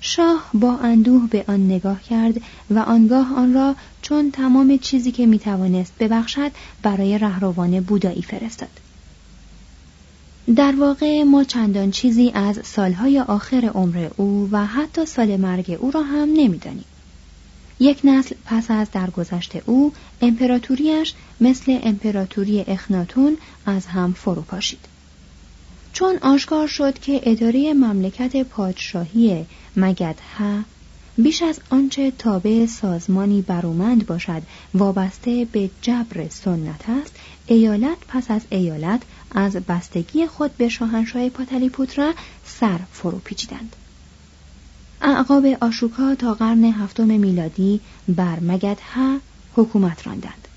شاه 0.00 0.50
با 0.54 0.76
اندوه 0.76 1.28
به 1.28 1.44
آن 1.48 1.66
نگاه 1.66 2.02
کرد 2.02 2.40
و 2.70 2.78
آنگاه 2.78 3.34
آن 3.34 3.54
را 3.54 3.76
چون 4.02 4.30
تمام 4.30 4.78
چیزی 4.78 5.12
که 5.12 5.26
می‌توانست 5.26 5.92
ببخشد 6.00 6.50
برای 6.82 7.18
رهروان 7.18 7.80
بودایی 7.80 8.22
فرستاد. 8.22 8.85
در 10.54 10.74
واقع 10.78 11.22
ما 11.22 11.44
چندان 11.44 11.90
چیزی 11.90 12.30
از 12.34 12.60
سالهای 12.64 13.20
آخر 13.20 13.70
عمر 13.74 14.10
او 14.16 14.48
و 14.52 14.66
حتی 14.66 15.06
سال 15.06 15.36
مرگ 15.36 15.76
او 15.80 15.90
را 15.90 16.02
هم 16.02 16.28
نمی‌دانیم. 16.32 16.84
یک 17.80 18.00
نسل 18.04 18.34
پس 18.44 18.70
از 18.70 18.90
درگذشت 18.90 19.52
او 19.66 19.92
امپراتوریش 20.20 21.14
مثل 21.40 21.78
امپراتوری 21.82 22.60
اخناتون 22.60 23.36
از 23.66 23.86
هم 23.86 24.12
فرو 24.12 24.42
پاشید 24.42 24.80
چون 25.92 26.16
آشکار 26.22 26.66
شد 26.66 26.98
که 26.98 27.20
اداره 27.22 27.74
مملکت 27.74 28.42
پادشاهی 28.42 29.46
مگدها 29.76 30.62
بیش 31.18 31.42
از 31.42 31.60
آنچه 31.70 32.10
تابع 32.10 32.66
سازمانی 32.66 33.42
برومند 33.42 34.06
باشد 34.06 34.42
وابسته 34.74 35.46
به 35.52 35.70
جبر 35.82 36.28
سنت 36.28 36.84
است 36.88 37.16
ایالت 37.46 37.96
پس 38.08 38.30
از 38.30 38.42
ایالت 38.50 39.02
از 39.30 39.56
بستگی 39.56 40.26
خود 40.26 40.56
به 40.56 40.68
شاهنشاه 40.68 41.28
پاتلیپوترا 41.28 42.12
سر 42.44 42.78
فرو 42.92 43.18
پیچیدند. 43.18 43.76
اعقاب 45.02 45.46
آشوکا 45.60 46.14
تا 46.14 46.34
قرن 46.34 46.64
هفتم 46.64 47.06
میلادی 47.06 47.80
بر 48.08 48.40
مگدها 48.40 49.18
حکومت 49.56 50.06
راندند. 50.06 50.48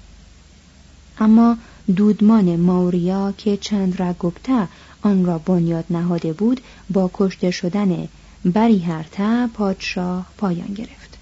اما 1.19 1.57
دودمان 1.95 2.55
ماوریا 2.55 3.33
که 3.37 3.57
چندرا 3.57 4.15
گپتا 4.19 4.67
آن 5.01 5.25
را 5.25 5.37
بنیاد 5.37 5.85
نهاده 5.89 6.33
بود 6.33 6.61
با 6.89 7.11
کشته 7.13 7.51
شدن 7.51 8.07
بریهرتا 8.45 9.47
پادشاه 9.53 10.25
پایان 10.37 10.73
گرفت. 10.73 11.17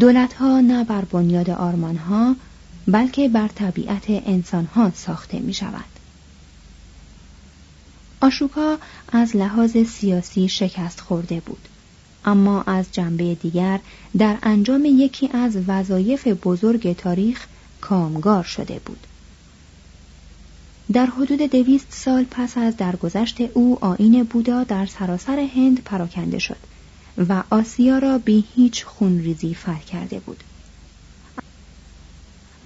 دولتها 0.00 0.60
نه 0.60 0.84
بر 0.84 1.04
بنیاد 1.04 1.50
آرمانها 1.50 2.36
بلکه 2.88 3.28
بر 3.28 3.48
طبیعت 3.48 4.04
انسانها 4.08 4.92
ساخته 4.94 5.38
می 5.38 5.54
شود. 5.54 5.84
آشوکا 8.20 8.78
از 9.12 9.36
لحاظ 9.36 9.76
سیاسی 9.76 10.48
شکست 10.48 11.00
خورده 11.00 11.40
بود 11.40 11.68
اما 12.24 12.62
از 12.62 12.86
جنبه 12.92 13.34
دیگر 13.34 13.80
در 14.18 14.38
انجام 14.42 14.84
یکی 14.84 15.28
از 15.32 15.56
وظایف 15.66 16.28
بزرگ 16.28 16.96
تاریخ 16.96 17.46
کامگار 17.80 18.42
شده 18.42 18.80
بود 18.84 19.06
در 20.92 21.06
حدود 21.06 21.42
دویست 21.42 21.86
سال 21.90 22.24
پس 22.30 22.58
از 22.58 22.76
درگذشت 22.76 23.40
او 23.40 23.78
آین 23.84 24.22
بودا 24.22 24.64
در 24.64 24.86
سراسر 24.86 25.48
هند 25.54 25.82
پراکنده 25.84 26.38
شد 26.38 26.56
و 27.28 27.42
آسیا 27.50 27.98
را 27.98 28.18
بی 28.18 28.44
هیچ 28.54 28.84
خونریزی 28.84 29.54
فتح 29.54 29.80
کرده 29.80 30.20
بود 30.20 30.44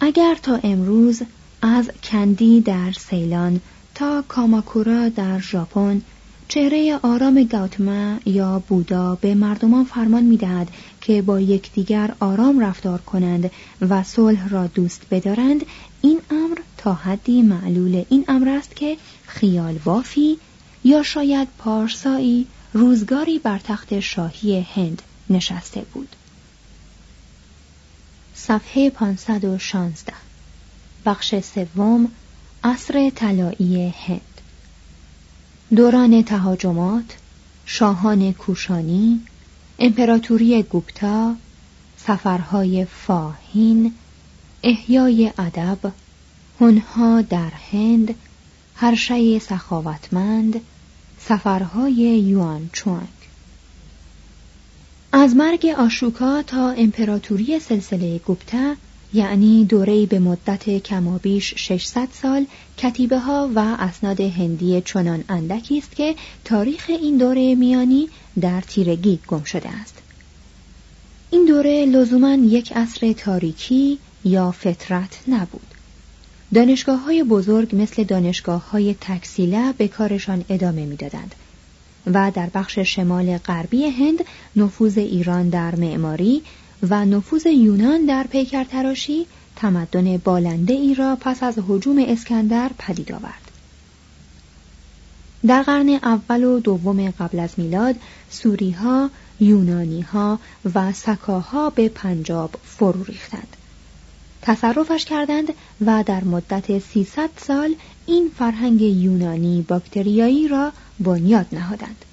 اگر 0.04 0.38
تا 0.42 0.60
امروز 0.62 1.22
از 1.62 1.90
کندی 2.04 2.60
در 2.60 2.92
سیلان 2.92 3.60
تا 3.94 4.24
کاماکورا 4.28 5.08
در 5.08 5.40
ژاپن 5.40 6.02
چهره 6.48 6.98
آرام 7.02 7.44
گاوتما 7.44 8.18
یا 8.26 8.62
بودا 8.68 9.18
به 9.20 9.34
مردمان 9.34 9.84
فرمان 9.84 10.22
می‌دهد 10.22 10.68
که 11.00 11.22
با 11.22 11.40
یکدیگر 11.40 12.14
آرام 12.20 12.60
رفتار 12.60 13.00
کنند 13.00 13.50
و 13.80 14.02
صلح 14.02 14.48
را 14.48 14.66
دوست 14.66 15.02
بدارند 15.10 15.66
این 16.00 16.20
امر 16.30 16.58
تا 16.78 16.94
حدی 16.94 17.42
معلول. 17.42 18.04
این 18.08 18.24
امر 18.28 18.48
است 18.48 18.76
که 18.76 18.96
خیال 19.26 19.78
بافی 19.84 20.38
یا 20.84 21.02
شاید 21.02 21.48
پارسایی 21.58 22.46
روزگاری 22.72 23.38
بر 23.38 23.58
تخت 23.58 24.00
شاهی 24.00 24.60
هند 24.60 25.02
نشسته 25.30 25.82
بود. 25.94 26.08
صفحه 28.46 28.90
516 28.90 30.12
بخش 31.06 31.34
سوم 31.34 32.08
عصر 32.64 33.10
طلایی 33.10 33.94
هند. 34.06 34.40
دوران 35.76 36.22
تهاجمات 36.22 37.16
شاهان 37.66 38.32
کوشانی 38.32 39.20
امپراتوری 39.78 40.62
گوپتا 40.62 41.34
سفرهای 41.96 42.84
فاهین 42.84 43.94
احیای 44.62 45.32
ادب 45.38 45.92
هنها 46.60 47.22
در 47.22 47.52
هند 47.72 48.14
هرشه 48.76 49.38
سخاوتمند 49.38 50.60
سفرهای 51.20 51.94
یوان 52.18 52.70
چوانگ 52.72 53.21
از 55.14 55.36
مرگ 55.36 55.66
آشوکا 55.66 56.42
تا 56.42 56.70
امپراتوری 56.70 57.58
سلسله 57.58 58.18
گوپتا 58.18 58.74
یعنی 59.12 59.64
دوره‌ای 59.64 60.06
به 60.06 60.18
مدت 60.18 60.70
کمابیش 60.70 61.54
600 61.56 62.08
سال 62.12 62.46
کتیبه 62.78 63.18
ها 63.18 63.50
و 63.54 63.58
اسناد 63.58 64.20
هندی 64.20 64.80
چنان 64.80 65.24
اندکی 65.28 65.78
است 65.78 65.96
که 65.96 66.14
تاریخ 66.44 66.84
این 66.88 67.16
دوره 67.16 67.54
میانی 67.54 68.08
در 68.40 68.60
تیرگی 68.60 69.18
گم 69.28 69.44
شده 69.44 69.68
است. 69.68 69.94
این 71.30 71.44
دوره 71.44 71.86
لزوما 71.86 72.34
یک 72.34 72.72
عصر 72.72 73.12
تاریکی 73.12 73.98
یا 74.24 74.50
فطرت 74.50 75.18
نبود. 75.28 75.66
دانشگاه 76.54 77.00
های 77.00 77.22
بزرگ 77.22 77.76
مثل 77.76 78.04
دانشگاه 78.04 78.70
های 78.70 78.94
تکسیله 79.00 79.72
به 79.72 79.88
کارشان 79.88 80.44
ادامه 80.48 80.86
می‌دادند. 80.86 81.34
و 82.06 82.30
در 82.34 82.50
بخش 82.54 82.78
شمال 82.78 83.38
غربی 83.38 83.86
هند 83.86 84.24
نفوذ 84.56 84.98
ایران 84.98 85.48
در 85.48 85.74
معماری 85.74 86.42
و 86.82 87.04
نفوذ 87.04 87.46
یونان 87.46 88.06
در 88.06 88.26
پیکر 88.26 88.64
تراشی 88.64 89.26
تمدن 89.56 90.16
بالنده 90.16 90.74
ای 90.74 90.94
را 90.94 91.16
پس 91.20 91.42
از 91.42 91.58
حجوم 91.68 92.04
اسکندر 92.08 92.70
پدید 92.78 93.12
آورد. 93.12 93.50
در 95.46 95.62
قرن 95.62 95.88
اول 95.88 96.44
و 96.44 96.60
دوم 96.60 97.10
قبل 97.10 97.38
از 97.38 97.50
میلاد 97.56 97.96
سوری 98.30 98.70
ها، 98.70 99.10
یونانی 99.40 100.00
ها 100.00 100.38
و 100.74 100.92
سکاها 100.92 101.70
به 101.70 101.88
پنجاب 101.88 102.50
فرو 102.64 103.04
ریختند. 103.04 103.56
تصرفش 104.42 105.04
کردند 105.04 105.52
و 105.86 106.04
در 106.06 106.24
مدت 106.24 106.78
300 106.78 107.30
سال 107.36 107.74
این 108.06 108.30
فرهنگ 108.38 108.82
یونانی 108.82 109.64
باکتریایی 109.68 110.48
را 110.48 110.72
بنیاد 111.00 111.46
نهادند. 111.52 112.04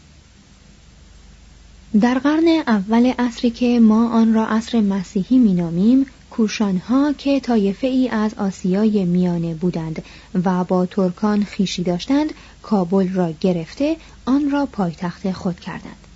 در 2.01 2.19
قرن 2.19 2.47
اول 2.67 3.13
عصری 3.19 3.49
که 3.49 3.79
ما 3.79 4.09
آن 4.09 4.33
را 4.33 4.47
عصر 4.47 4.81
مسیحی 4.81 5.37
مینامیم 5.37 6.05
کوشانها 6.31 7.13
که 7.13 7.39
طایفه 7.39 7.87
ای 7.87 8.09
از 8.09 8.33
آسیای 8.33 9.05
میانه 9.05 9.53
بودند 9.53 10.03
و 10.45 10.63
با 10.63 10.85
ترکان 10.85 11.43
خیشی 11.43 11.83
داشتند 11.83 12.33
کابل 12.61 13.13
را 13.13 13.33
گرفته 13.41 13.97
آن 14.25 14.51
را 14.51 14.65
پایتخت 14.65 15.31
خود 15.31 15.59
کردند 15.59 16.08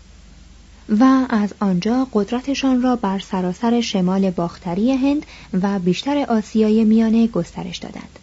و 0.89 1.25
از 1.29 1.53
آنجا 1.59 2.07
قدرتشان 2.13 2.81
را 2.81 2.95
بر 2.95 3.19
سراسر 3.19 3.81
شمال 3.81 4.29
باختری 4.29 4.91
هند 4.91 5.25
و 5.61 5.79
بیشتر 5.79 6.25
آسیای 6.29 6.83
میانه 6.83 7.27
گسترش 7.27 7.77
دادند. 7.77 8.19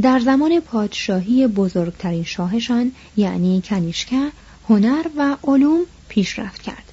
در 0.00 0.20
زمان 0.20 0.60
پادشاهی 0.60 1.46
بزرگترین 1.46 2.24
شاهشان 2.24 2.92
یعنی 3.16 3.62
کنیشکه 3.64 4.30
هنر 4.68 5.06
و 5.16 5.36
علوم 5.44 5.80
پیشرفت 6.08 6.62
کرد. 6.62 6.92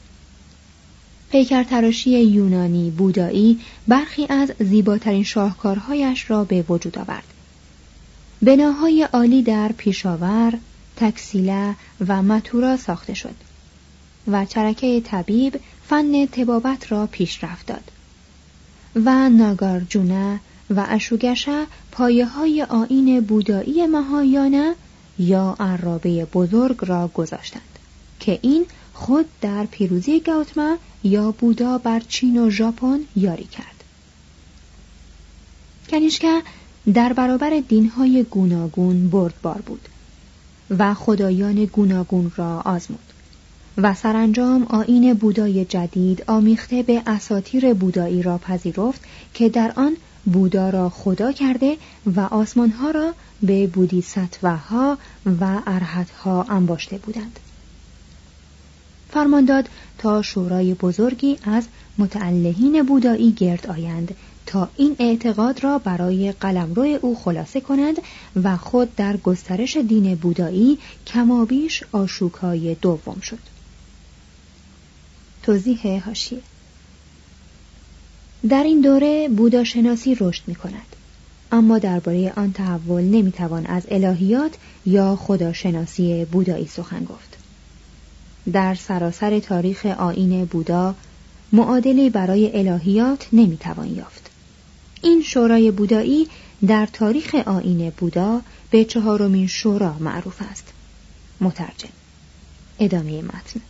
پیکر 1.32 1.64
تراشی 1.64 2.24
یونانی 2.24 2.92
بودایی 2.92 3.60
برخی 3.88 4.28
از 4.30 4.52
زیباترین 4.60 5.24
شاهکارهایش 5.24 6.30
را 6.30 6.44
به 6.44 6.62
وجود 6.70 7.00
آورد. 7.00 7.24
بناهای 8.42 9.08
عالی 9.14 9.42
در 9.42 9.72
پیشاور، 9.78 10.54
تکسیله 10.96 11.76
و 12.08 12.22
متورا 12.22 12.78
ساخته 12.78 13.14
شد. 13.14 13.36
و 14.32 14.46
چرکه 14.46 15.02
طبیب 15.02 15.60
فن 15.90 16.26
تبابت 16.26 16.92
را 16.92 17.08
پیشرفت 17.12 17.66
داد. 17.66 17.92
و 18.96 19.30
ناگارجونه 19.30 20.40
و 20.70 20.86
اشوگشه 20.90 21.66
پایه 21.92 22.26
های 22.26 22.64
آین 22.64 23.22
بودایی 23.22 23.88
مهایانه 23.88 24.76
یا 25.20 25.56
عرابه 25.60 26.26
بزرگ 26.26 26.78
را 26.82 27.08
گذاشتند 27.08 27.80
که 28.20 28.40
این 28.42 28.66
خود 28.94 29.26
در 29.42 29.66
پیروزی 29.66 30.20
گاوتما 30.20 30.78
یا 31.04 31.32
بودا 31.32 31.78
بر 31.78 32.00
چین 32.00 32.38
و 32.38 32.50
ژاپن 32.50 33.00
یاری 33.16 33.44
کرد. 33.44 33.84
کنیشکا 35.90 36.42
در 36.94 37.14
برابر 37.14 37.64
دینهای 37.68 38.24
گوناگون 38.24 39.10
بردبار 39.10 39.62
بود 39.62 39.90
و 40.78 40.94
خدایان 40.94 41.66
گوناگون 41.66 42.32
را 42.36 42.62
آزمود. 42.66 43.09
و 43.84 43.94
سرانجام 43.94 44.64
آین 44.64 45.14
بودای 45.14 45.66
جدید 45.66 46.24
آمیخته 46.28 46.84
به 46.84 47.02
اساتیر 47.08 47.74
بودایی 47.74 48.24
را 48.24 48.38
پذیرفت 48.38 49.02
که 49.34 49.50
در 49.50 49.74
آن 49.76 49.98
بودا 50.26 50.70
را 50.70 50.90
خدا 50.90 51.32
کرده 51.32 51.78
و 52.16 52.20
آسمانها 52.20 52.92
را 52.92 53.14
به 53.44 53.68
بودیستوها 53.68 54.98
و 55.42 55.62
ارهتها 55.68 56.44
انباشته 56.44 56.98
بودند. 56.98 57.40
فرمان 59.10 59.46
داد 59.46 59.70
تا 59.98 60.22
شورای 60.22 60.74
بزرگی 60.74 61.38
از 61.44 61.64
متعلهین 61.98 62.84
بودایی 62.84 63.32
گرد 63.32 63.68
آیند 63.68 64.16
تا 64.46 64.70
این 64.78 64.96
اعتقاد 65.00 65.64
را 65.64 65.78
برای 65.78 66.32
قلمرو 66.32 67.00
او 67.02 67.16
خلاصه 67.16 67.62
کنند 67.62 67.98
و 68.44 68.58
خود 68.58 68.96
در 68.96 69.18
گسترش 69.18 69.78
دین 69.78 70.16
بودایی 70.16 70.78
کمابیش 71.08 71.84
آشوکای 71.92 72.76
دوم 72.76 73.20
شد. 73.20 73.59
توضیح 75.44 76.04
هاشیه 76.06 76.42
در 78.50 78.64
این 78.64 78.82
دوره 78.82 79.30
بوداشناسی 79.30 80.18
رشد 80.20 80.44
می 80.48 80.56
کند 80.56 80.96
اما 81.52 81.80
درباره 81.80 82.34
آن 82.36 82.54
تحول 82.54 83.04
نمی‌توان 83.04 83.66
از 83.66 83.84
الهیات 83.92 84.52
یا 84.86 85.16
خداشناسی 85.16 86.26
بودایی 86.26 86.68
سخن 86.68 87.04
گفت. 87.04 87.38
در 88.52 88.76
سراسر 88.76 89.40
تاریخ 89.40 89.86
آین 89.86 90.46
بودا 90.46 90.96
معادلی 91.52 92.10
برای 92.10 92.58
الهیات 92.58 93.28
نمی‌توان 93.34 93.96
یافت. 93.96 94.32
این 95.02 95.22
شورای 95.22 95.72
بودایی 95.72 96.28
در 96.68 96.86
تاریخ 96.86 97.36
آین 97.36 97.90
بودا 97.98 98.42
به 98.72 98.86
چهارمین 98.86 99.48
شورا 99.48 99.94
معروف 100.00 100.42
است. 100.52 100.74
مترجم. 101.42 101.90
ادامه 102.80 103.22
متن. 103.22 103.62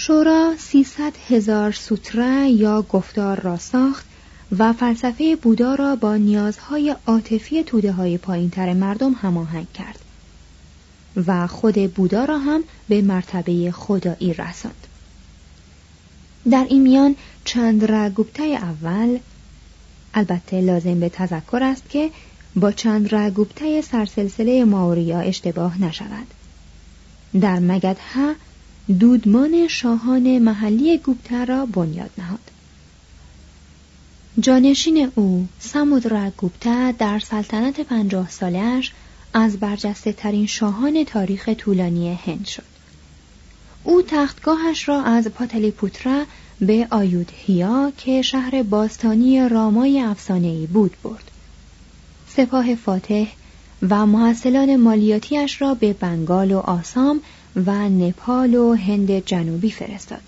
شورا 0.00 0.54
300 0.58 1.12
هزار 1.28 1.72
سوتره 1.72 2.50
یا 2.50 2.82
گفتار 2.82 3.40
را 3.40 3.56
ساخت 3.56 4.06
و 4.58 4.72
فلسفه 4.72 5.36
بودا 5.36 5.74
را 5.74 5.96
با 5.96 6.16
نیازهای 6.16 6.96
عاطفی 7.06 7.62
توده 7.62 7.92
های 7.92 8.18
پایین 8.18 8.50
تر 8.50 8.72
مردم 8.72 9.12
هماهنگ 9.12 9.72
کرد 9.72 9.98
و 11.26 11.46
خود 11.46 11.94
بودا 11.94 12.24
را 12.24 12.38
هم 12.38 12.64
به 12.88 13.02
مرتبه 13.02 13.70
خدایی 13.70 14.34
رساند. 14.34 14.86
در 16.50 16.66
این 16.68 16.82
میان 16.82 17.16
چند 17.44 17.92
رگوبته 17.92 18.42
اول 18.42 19.18
البته 20.14 20.60
لازم 20.60 21.00
به 21.00 21.08
تذکر 21.08 21.62
است 21.62 21.90
که 21.90 22.10
با 22.56 22.72
چند 22.72 23.14
رگوبته 23.14 23.82
سرسلسله 23.82 24.64
ماوریا 24.64 25.20
اشتباه 25.20 25.80
نشود. 25.82 26.26
در 27.40 27.58
مگدها 27.58 28.34
دودمان 28.88 29.68
شاهان 29.68 30.38
محلی 30.38 30.98
گوپتر 30.98 31.44
را 31.44 31.66
بنیاد 31.66 32.10
نهاد. 32.18 32.38
جانشین 34.40 35.12
او 35.14 35.48
سمودرا 35.58 36.30
گوپتا 36.36 36.90
در 36.90 37.18
سلطنت 37.18 37.80
پنجاه 37.80 38.30
سالش 38.30 38.92
از 39.34 39.60
برجسته 39.60 40.12
ترین 40.12 40.46
شاهان 40.46 41.04
تاریخ 41.04 41.48
طولانی 41.48 42.14
هند 42.14 42.46
شد. 42.46 42.62
او 43.84 44.02
تختگاهش 44.02 44.88
را 44.88 45.02
از 45.02 45.28
پاتلی 45.28 45.70
پوترا 45.70 46.24
به 46.60 46.86
آیودهیا 46.90 47.92
که 47.96 48.22
شهر 48.22 48.62
باستانی 48.62 49.48
رامای 49.48 50.00
افسانه‌ای 50.00 50.66
بود 50.66 50.96
برد. 51.02 51.30
سپاه 52.28 52.74
فاتح 52.74 53.26
و 53.88 54.06
محصلان 54.06 54.76
مالیاتیش 54.76 55.62
را 55.62 55.74
به 55.74 55.92
بنگال 55.92 56.52
و 56.52 56.58
آسام 56.58 57.20
و 57.56 57.88
نپال 57.88 58.54
و 58.54 58.74
هند 58.74 59.10
جنوبی 59.10 59.70
فرستاد. 59.70 60.22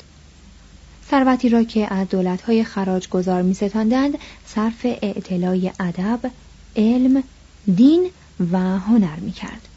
ثروتی 1.10 1.48
را 1.48 1.64
که 1.64 1.94
از 1.94 2.08
دولتهای 2.08 2.64
خراج 2.64 3.08
گذار 3.08 3.42
می 3.42 3.54
ستاندند 3.54 4.18
صرف 4.46 4.84
اعتلای 4.84 5.72
ادب، 5.80 6.30
علم، 6.76 7.22
دین 7.76 8.10
و 8.52 8.58
هنر 8.58 9.16
می 9.20 9.32
کرد. 9.32 9.68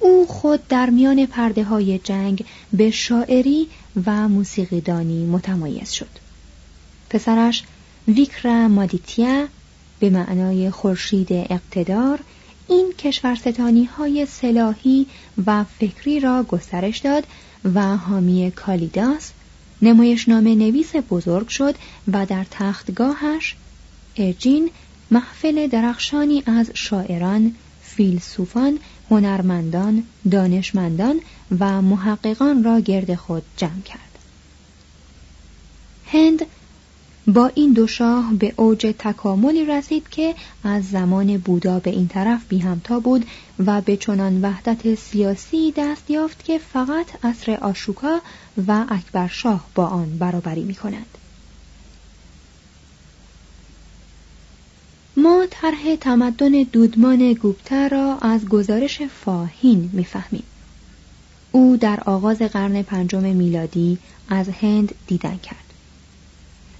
او 0.00 0.26
خود 0.26 0.68
در 0.68 0.90
میان 0.90 1.26
پرده 1.26 1.64
های 1.64 1.98
جنگ 1.98 2.44
به 2.72 2.90
شاعری 2.90 3.68
و 4.06 4.28
موسیقیدانی 4.28 5.26
متمایز 5.26 5.90
شد. 5.90 6.08
پسرش 7.10 7.62
ویکرا 8.08 8.68
مادیتیا 8.68 9.46
به 10.00 10.10
معنای 10.10 10.70
خورشید 10.70 11.28
اقتدار 11.30 12.20
این 12.68 12.92
کشورستانی 12.98 13.84
های 13.84 14.26
سلاحی 14.26 15.06
و 15.46 15.64
فکری 15.64 16.20
را 16.20 16.42
گسترش 16.42 16.98
داد 16.98 17.24
و 17.74 17.96
حامی 17.96 18.52
کالیداس 18.56 19.30
نمایشنامه 19.82 20.54
نویس 20.54 20.96
بزرگ 21.10 21.48
شد 21.48 21.74
و 22.12 22.26
در 22.26 22.46
تختگاهش 22.50 23.56
ارجین 24.16 24.70
محفل 25.10 25.66
درخشانی 25.66 26.42
از 26.46 26.70
شاعران، 26.74 27.54
فیلسوفان، 27.82 28.78
هنرمندان، 29.10 30.04
دانشمندان 30.30 31.20
و 31.58 31.82
محققان 31.82 32.64
را 32.64 32.80
گرد 32.80 33.14
خود 33.14 33.42
جمع 33.56 33.80
کرد. 33.84 34.18
هند 36.06 36.46
با 37.34 37.50
این 37.54 37.72
دو 37.72 37.86
شاه 37.86 38.34
به 38.34 38.54
اوج 38.56 38.94
تکاملی 38.98 39.64
رسید 39.64 40.08
که 40.08 40.34
از 40.64 40.90
زمان 40.90 41.38
بودا 41.38 41.78
به 41.78 41.90
این 41.90 42.08
طرف 42.08 42.48
بی 42.48 42.58
همتا 42.58 43.00
بود 43.00 43.26
و 43.66 43.80
به 43.80 43.96
چنان 43.96 44.42
وحدت 44.42 44.94
سیاسی 44.94 45.72
دست 45.76 46.10
یافت 46.10 46.44
که 46.44 46.58
فقط 46.58 47.24
عصر 47.24 47.54
آشوکا 47.54 48.20
و 48.66 48.84
اکبر 48.88 49.28
شاه 49.28 49.64
با 49.74 49.86
آن 49.86 50.18
برابری 50.18 50.62
می 50.62 50.74
کنند. 50.74 51.18
ما 55.16 55.46
طرح 55.50 55.96
تمدن 56.00 56.62
دودمان 56.62 57.32
گوپتا 57.32 57.86
را 57.86 58.18
از 58.18 58.48
گزارش 58.48 59.02
فاهین 59.02 59.90
می‌فهمیم. 59.92 60.44
او 61.52 61.76
در 61.76 62.00
آغاز 62.06 62.38
قرن 62.38 62.82
پنجم 62.82 63.22
میلادی 63.22 63.98
از 64.28 64.48
هند 64.48 64.94
دیدن 65.06 65.36
کرد. 65.36 65.67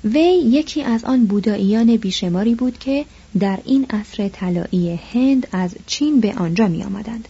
وی 0.05 0.43
یکی 0.45 0.83
از 0.83 1.05
آن 1.05 1.27
بوداییان 1.27 1.97
بیشماری 1.97 2.55
بود 2.55 2.79
که 2.79 3.05
در 3.39 3.59
این 3.65 3.87
عصر 3.91 4.29
طلایی 4.29 5.01
هند 5.13 5.47
از 5.53 5.77
چین 5.87 6.21
به 6.21 6.35
آنجا 6.35 6.69
می 6.69 6.83
آمدند. 6.85 7.29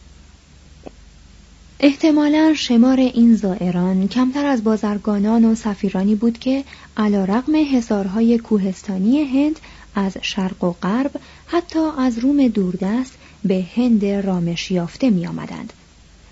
احتمالا 1.81 2.55
شمار 2.57 3.01
این 3.01 3.35
زائران 3.35 4.09
کمتر 4.09 4.47
از 4.47 4.65
بازرگانان 4.65 5.45
و 5.45 5.55
سفیرانی 5.55 6.15
بود 6.15 6.39
که 6.39 6.65
علا 6.97 7.25
رقم 7.25 7.77
حسارهای 7.77 8.39
کوهستانی 8.39 9.25
هند 9.25 9.61
از 9.95 10.17
شرق 10.23 10.65
و 10.65 10.73
غرب 10.83 11.21
حتی 11.47 11.79
از 11.99 12.19
روم 12.19 12.49
دوردست 12.49 13.13
به 13.45 13.67
هند 13.77 14.05
رامش 14.05 14.71
یافته 14.71 15.11
می 15.11 15.27
آمدند 15.27 15.73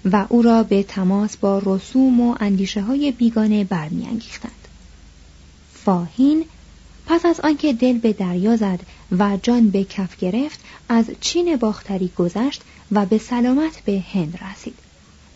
و 0.05 0.27
او 0.29 0.43
را 0.43 0.63
به 0.63 0.83
تماس 0.83 1.37
با 1.37 1.63
رسوم 1.67 2.21
و 2.21 2.37
اندیشه 2.41 2.81
های 2.81 3.13
بیگانه 3.13 3.65
برمیانگیختند. 3.65 4.66
فاهین 5.87 6.45
پس 7.07 7.27
از 7.27 7.41
آنکه 7.41 7.73
دل 7.73 7.99
به 7.99 8.13
دریا 8.13 8.57
زد 8.57 8.81
و 9.19 9.39
جان 9.43 9.71
به 9.71 9.85
کف 9.85 10.17
گرفت 10.17 10.61
از 10.89 11.11
چین 11.21 11.57
باختری 11.57 12.11
گذشت 12.19 12.63
و 12.93 13.07
به 13.07 13.19
سلامت 13.19 13.83
به 13.85 14.05
هند 14.13 14.39
رسید. 14.51 14.75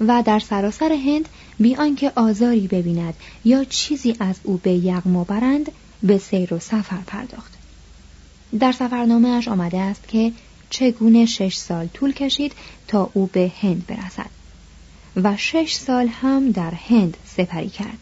و 0.01 0.23
در 0.27 0.39
سراسر 0.39 0.93
هند 0.93 1.29
بی 1.59 1.77
آنکه 1.77 2.13
آزاری 2.17 2.69
ببیند 2.69 3.15
یا 3.45 3.65
چیزی 3.65 4.17
از 4.21 4.37
او 4.43 4.57
به 4.63 4.73
یغما 4.73 5.25
برند 5.25 5.73
به 6.03 6.19
سیر 6.19 6.55
و 6.55 6.59
سفر 6.59 6.99
پرداخت. 7.07 7.53
در 8.59 8.73
سفرنامه 8.73 9.49
آمده 9.49 9.79
است 9.79 10.09
که 10.09 10.33
چگونه 10.71 11.27
شش 11.27 11.57
سال 11.57 11.87
طول 11.87 12.13
کشید 12.13 12.53
تا 12.89 13.11
او 13.15 13.27
به 13.27 13.53
هند 13.61 13.87
برسد 13.87 14.31
و 15.17 15.37
شش 15.37 15.73
سال 15.73 16.09
هم 16.09 16.51
در 16.51 16.75
هند 16.75 17.17
سپری 17.37 17.69
کرد. 17.69 17.99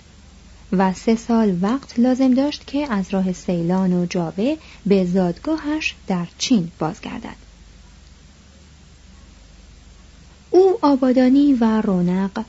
و 0.72 0.92
سه 0.92 1.16
سال 1.16 1.58
وقت 1.62 1.98
لازم 1.98 2.34
داشت 2.34 2.66
که 2.66 2.92
از 2.92 3.14
راه 3.14 3.32
سیلان 3.32 3.92
و 3.92 4.06
جاوه 4.06 4.56
به 4.86 5.04
زادگاهش 5.04 5.94
در 6.06 6.26
چین 6.38 6.70
بازگردد. 6.78 7.36
او 10.50 10.78
آبادانی 10.82 11.52
و 11.52 11.80
رونق، 11.80 12.44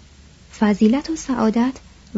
فضیلت 0.59 1.09
و 1.09 1.15
سعادت 1.15 1.73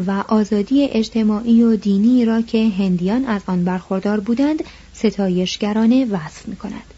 و 0.06 0.24
آزادی 0.28 0.84
اجتماعی 0.84 1.62
و 1.62 1.76
دینی 1.76 2.24
را 2.24 2.42
که 2.42 2.68
هندیان 2.68 3.24
از 3.24 3.42
آن 3.46 3.64
برخوردار 3.64 4.20
بودند 4.20 4.64
ستایشگرانه 4.94 6.04
وصف 6.04 6.48
می 6.48 6.56
کند. 6.56 6.94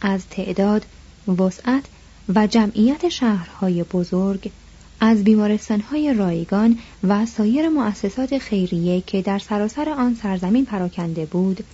از 0.00 0.26
تعداد، 0.30 0.86
وسعت 1.38 1.84
و 2.34 2.46
جمعیت 2.46 3.08
شهرهای 3.08 3.82
بزرگ 3.82 4.50
از 5.00 5.24
بیمارستانهای 5.24 6.14
رایگان 6.14 6.78
و 7.04 7.26
سایر 7.26 7.68
مؤسسات 7.68 8.38
خیریه 8.38 9.00
که 9.00 9.22
در 9.22 9.38
سراسر 9.38 9.88
آن 9.88 10.14
سرزمین 10.14 10.64
پراکنده 10.64 11.26
بود 11.26 11.64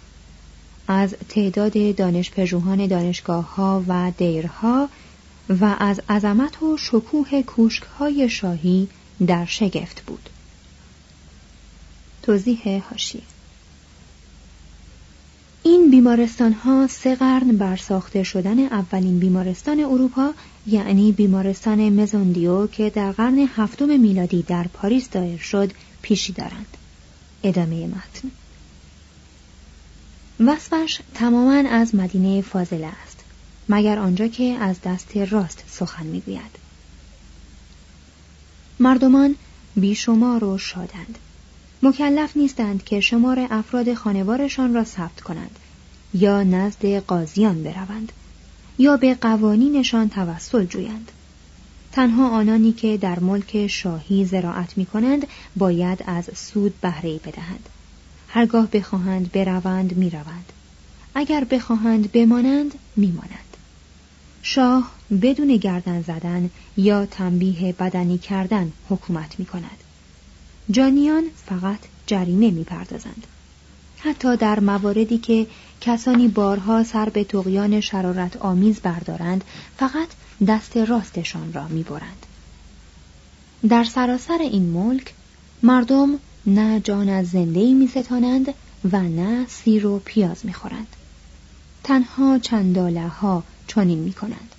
از 0.88 1.14
تعداد 1.28 1.96
دانش 1.96 2.30
پژوهان 2.30 2.87
دانشگاه 2.87 3.54
ها 3.54 3.84
و 3.88 4.12
دیرها 4.18 4.88
و 5.60 5.76
از 5.78 6.00
عظمت 6.08 6.62
و 6.62 6.76
شکوه 6.76 7.42
کوشکهای 7.42 8.28
شاهی 8.28 8.88
در 9.26 9.44
شگفت 9.44 10.02
بود. 10.06 10.28
توضیح 12.22 12.82
هاشی 12.90 13.22
این 15.66 15.90
بیمارستان 15.90 16.53
ها 16.53 16.87
سه 16.87 17.14
قرن 17.14 17.57
بر 17.57 17.77
ساخته 17.77 18.22
شدن 18.22 18.59
اولین 18.59 19.18
بیمارستان 19.18 19.81
اروپا 19.81 20.35
یعنی 20.66 21.12
بیمارستان 21.12 21.88
مزوندیو 22.00 22.66
که 22.66 22.90
در 22.90 23.12
قرن 23.12 23.48
هفتم 23.57 24.00
میلادی 24.00 24.42
در 24.42 24.66
پاریس 24.72 25.11
دایر 25.11 25.38
شد 25.38 25.72
پیشی 26.03 26.33
دارند. 26.33 26.77
ادامه 27.42 27.87
متن. 27.87 28.31
وصفش 30.40 31.00
تماما 31.14 31.68
از 31.70 31.94
مدینه 31.94 32.42
فاضله 32.42 32.87
است 32.87 33.24
مگر 33.68 33.98
آنجا 33.98 34.29
که 34.29 34.44
از 34.44 34.77
دست 34.85 35.16
راست 35.16 35.64
سخن 35.68 36.07
می‌گوید. 36.07 36.59
مردمان 38.81 39.35
بیشمار 39.77 40.44
و 40.44 40.59
شادند. 40.59 41.18
مکلف 41.85 42.37
نیستند 42.37 42.85
که 42.85 43.01
شمار 43.01 43.47
افراد 43.51 43.94
خانوارشان 43.94 44.75
را 44.75 44.85
ثبت 44.85 45.20
کنند 45.20 45.59
یا 46.14 46.42
نزد 46.42 46.87
قاضیان 46.87 47.62
بروند 47.62 48.12
یا 48.79 48.97
به 48.97 49.14
قوانینشان 49.14 50.09
توسل 50.09 50.64
جویند 50.64 51.12
تنها 51.92 52.29
آنانی 52.29 52.73
که 52.73 52.97
در 52.97 53.20
ملک 53.20 53.66
شاهی 53.66 54.25
زراعت 54.25 54.79
می 54.79 54.87
کنند 54.87 55.27
باید 55.57 56.05
از 56.07 56.31
سود 56.35 56.81
بهره 56.81 57.20
بدهند 57.25 57.68
هرگاه 58.29 58.66
بخواهند 58.66 59.33
بروند 59.33 59.97
می 59.97 60.11
روند. 60.11 60.53
اگر 61.14 61.44
بخواهند 61.44 62.12
بمانند 62.12 62.75
می 62.97 63.07
مانند. 63.07 63.57
شاه 64.42 64.90
بدون 65.23 65.57
گردن 65.57 66.03
زدن 66.03 66.51
یا 66.77 67.07
تنبیه 67.07 67.73
بدنی 67.73 68.18
کردن 68.18 68.73
حکومت 68.88 69.38
می 69.38 69.47
کند. 69.47 69.84
جانیان 70.70 71.24
فقط 71.46 71.79
جریمه 72.07 72.50
می 72.50 72.64
پردازند. 72.64 73.27
حتی 73.98 74.37
در 74.37 74.61
مواردی 74.61 75.18
که 75.18 75.46
کسانی 75.81 76.29
بارها 76.29 76.85
سر 76.85 77.09
به 77.09 77.24
تقیان 77.24 77.81
شرارت 77.81 78.37
آمیز 78.37 78.81
بردارند 78.81 79.44
فقط 79.77 80.09
دست 80.48 80.77
راستشان 80.77 81.53
را 81.53 81.68
می 81.68 81.83
برند. 81.83 82.27
در 83.68 83.85
سراسر 83.85 84.38
این 84.40 84.62
ملک 84.62 85.14
مردم 85.62 86.18
نه 86.46 86.81
جان 86.81 87.09
از 87.09 87.29
زنده 87.29 87.72
می 87.74 87.87
ستانند 87.88 88.55
و 88.92 89.03
نه 89.03 89.46
سیر 89.48 89.87
و 89.87 90.03
پیاز 90.05 90.46
می 90.46 90.53
خورند. 90.53 90.87
تنها 91.85 92.38
چنداله 92.38 93.09
ها 93.09 93.42
چنین 93.66 93.98
می 93.98 94.12
کنند. 94.12 94.55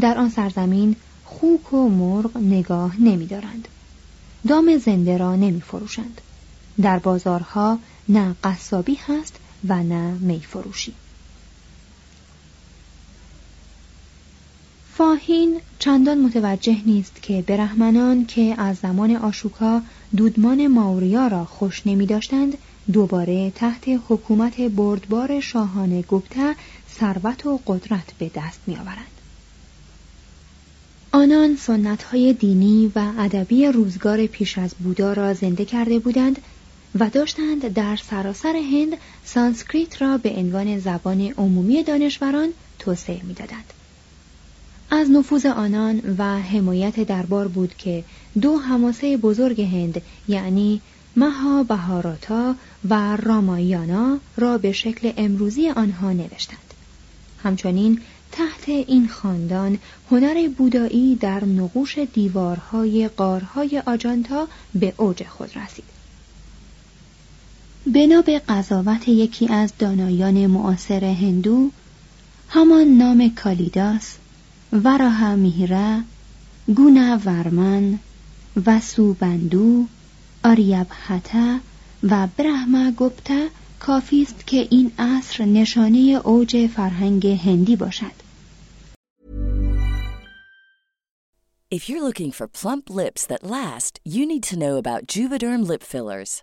در 0.00 0.18
آن 0.18 0.30
سرزمین 0.30 0.96
خوک 1.24 1.72
و 1.72 1.88
مرغ 1.88 2.36
نگاه 2.36 3.00
نمی 3.00 3.26
دارند. 3.26 3.68
دام 4.48 4.78
زنده 4.78 5.16
را 5.16 5.36
نمی 5.36 5.60
فروشند. 5.60 6.20
در 6.82 6.98
بازارها 6.98 7.78
نه 8.08 8.36
قصابی 8.44 8.98
هست 9.06 9.36
و 9.68 9.82
نه 9.82 10.10
می 10.10 10.40
فروشی. 10.40 10.94
فاهین 14.94 15.60
چندان 15.78 16.18
متوجه 16.18 16.76
نیست 16.86 17.22
که 17.22 17.44
برهمنان 17.46 18.26
که 18.26 18.54
از 18.58 18.76
زمان 18.76 19.16
آشوکا 19.16 19.82
دودمان 20.16 20.66
ماوریا 20.66 21.26
را 21.26 21.44
خوش 21.44 21.86
نمی 21.86 22.06
داشتند 22.06 22.58
دوباره 22.92 23.50
تحت 23.50 23.84
حکومت 24.08 24.60
بردبار 24.60 25.40
شاهان 25.40 26.00
گپته 26.00 26.54
ثروت 26.98 27.46
و 27.46 27.60
قدرت 27.66 28.12
به 28.18 28.30
دست 28.34 28.60
می 28.66 28.76
آورند. 28.76 29.19
آنان 31.12 31.56
سنت 31.56 32.02
های 32.02 32.32
دینی 32.32 32.92
و 32.94 33.12
ادبی 33.18 33.66
روزگار 33.66 34.26
پیش 34.26 34.58
از 34.58 34.74
بودا 34.74 35.12
را 35.12 35.34
زنده 35.34 35.64
کرده 35.64 35.98
بودند 35.98 36.38
و 36.98 37.10
داشتند 37.10 37.72
در 37.72 37.96
سراسر 37.96 38.56
هند 38.56 38.96
سانسکریت 39.24 40.02
را 40.02 40.18
به 40.18 40.30
عنوان 40.30 40.78
زبان 40.78 41.20
عمومی 41.20 41.82
دانشوران 41.82 42.48
توسعه 42.78 43.20
می‌دادند. 43.22 43.72
از 44.90 45.10
نفوذ 45.10 45.46
آنان 45.46 46.02
و 46.18 46.38
حمایت 46.38 47.00
دربار 47.00 47.48
بود 47.48 47.74
که 47.78 48.04
دو 48.40 48.56
هماسه 48.56 49.16
بزرگ 49.16 49.60
هند 49.60 50.02
یعنی 50.28 50.80
مها 51.16 51.62
بهاراتا 51.62 52.54
و 52.90 53.16
رامایانا 53.16 54.18
را 54.36 54.58
به 54.58 54.72
شکل 54.72 55.12
امروزی 55.16 55.68
آنها 55.68 56.12
نوشتند. 56.12 56.74
همچنین 57.42 58.00
تحت 58.32 58.68
این 58.68 59.08
خاندان 59.08 59.78
هنر 60.10 60.48
بودایی 60.48 61.16
در 61.16 61.44
نقوش 61.44 61.98
دیوارهای 61.98 63.08
قارهای 63.08 63.82
آجانتا 63.86 64.48
به 64.74 64.94
اوج 64.96 65.22
خود 65.24 65.50
رسید. 65.56 65.84
بنا 67.86 68.22
به 68.22 68.38
قضاوت 68.38 69.08
یکی 69.08 69.48
از 69.48 69.72
دانایان 69.78 70.46
معاصر 70.46 71.04
هندو 71.04 71.70
همان 72.48 72.88
نام 72.98 73.34
کالیداس 73.34 74.16
وراها 74.72 75.36
میهره 75.36 76.02
گونا 76.76 77.18
ورمن 77.24 77.98
و 78.66 78.80
سوبندو 78.80 79.86
آریابهتا 80.44 81.58
و 82.02 82.28
برهما 82.36 82.90
گپتا 82.90 83.46
کافی 83.80 84.22
است 84.22 84.46
که 84.46 84.68
این 84.70 84.92
عصر 84.98 85.44
نشانه 85.44 86.20
اوج 86.24 86.66
فرهنگ 86.66 87.26
هندی 87.26 87.76
باشد 87.76 88.20
If 91.72 91.88
you're 91.88 92.02
looking 92.02 92.32
for 92.32 92.48
plump 92.48 92.90
lips 92.90 93.22
that 93.26 93.44
last, 93.44 94.00
you 94.14 94.26
need 94.26 94.42
to 94.50 94.58
know 94.62 94.76
about 94.76 95.06
Juvederm 95.06 95.60
lip 95.70 95.84
fillers. 95.84 96.42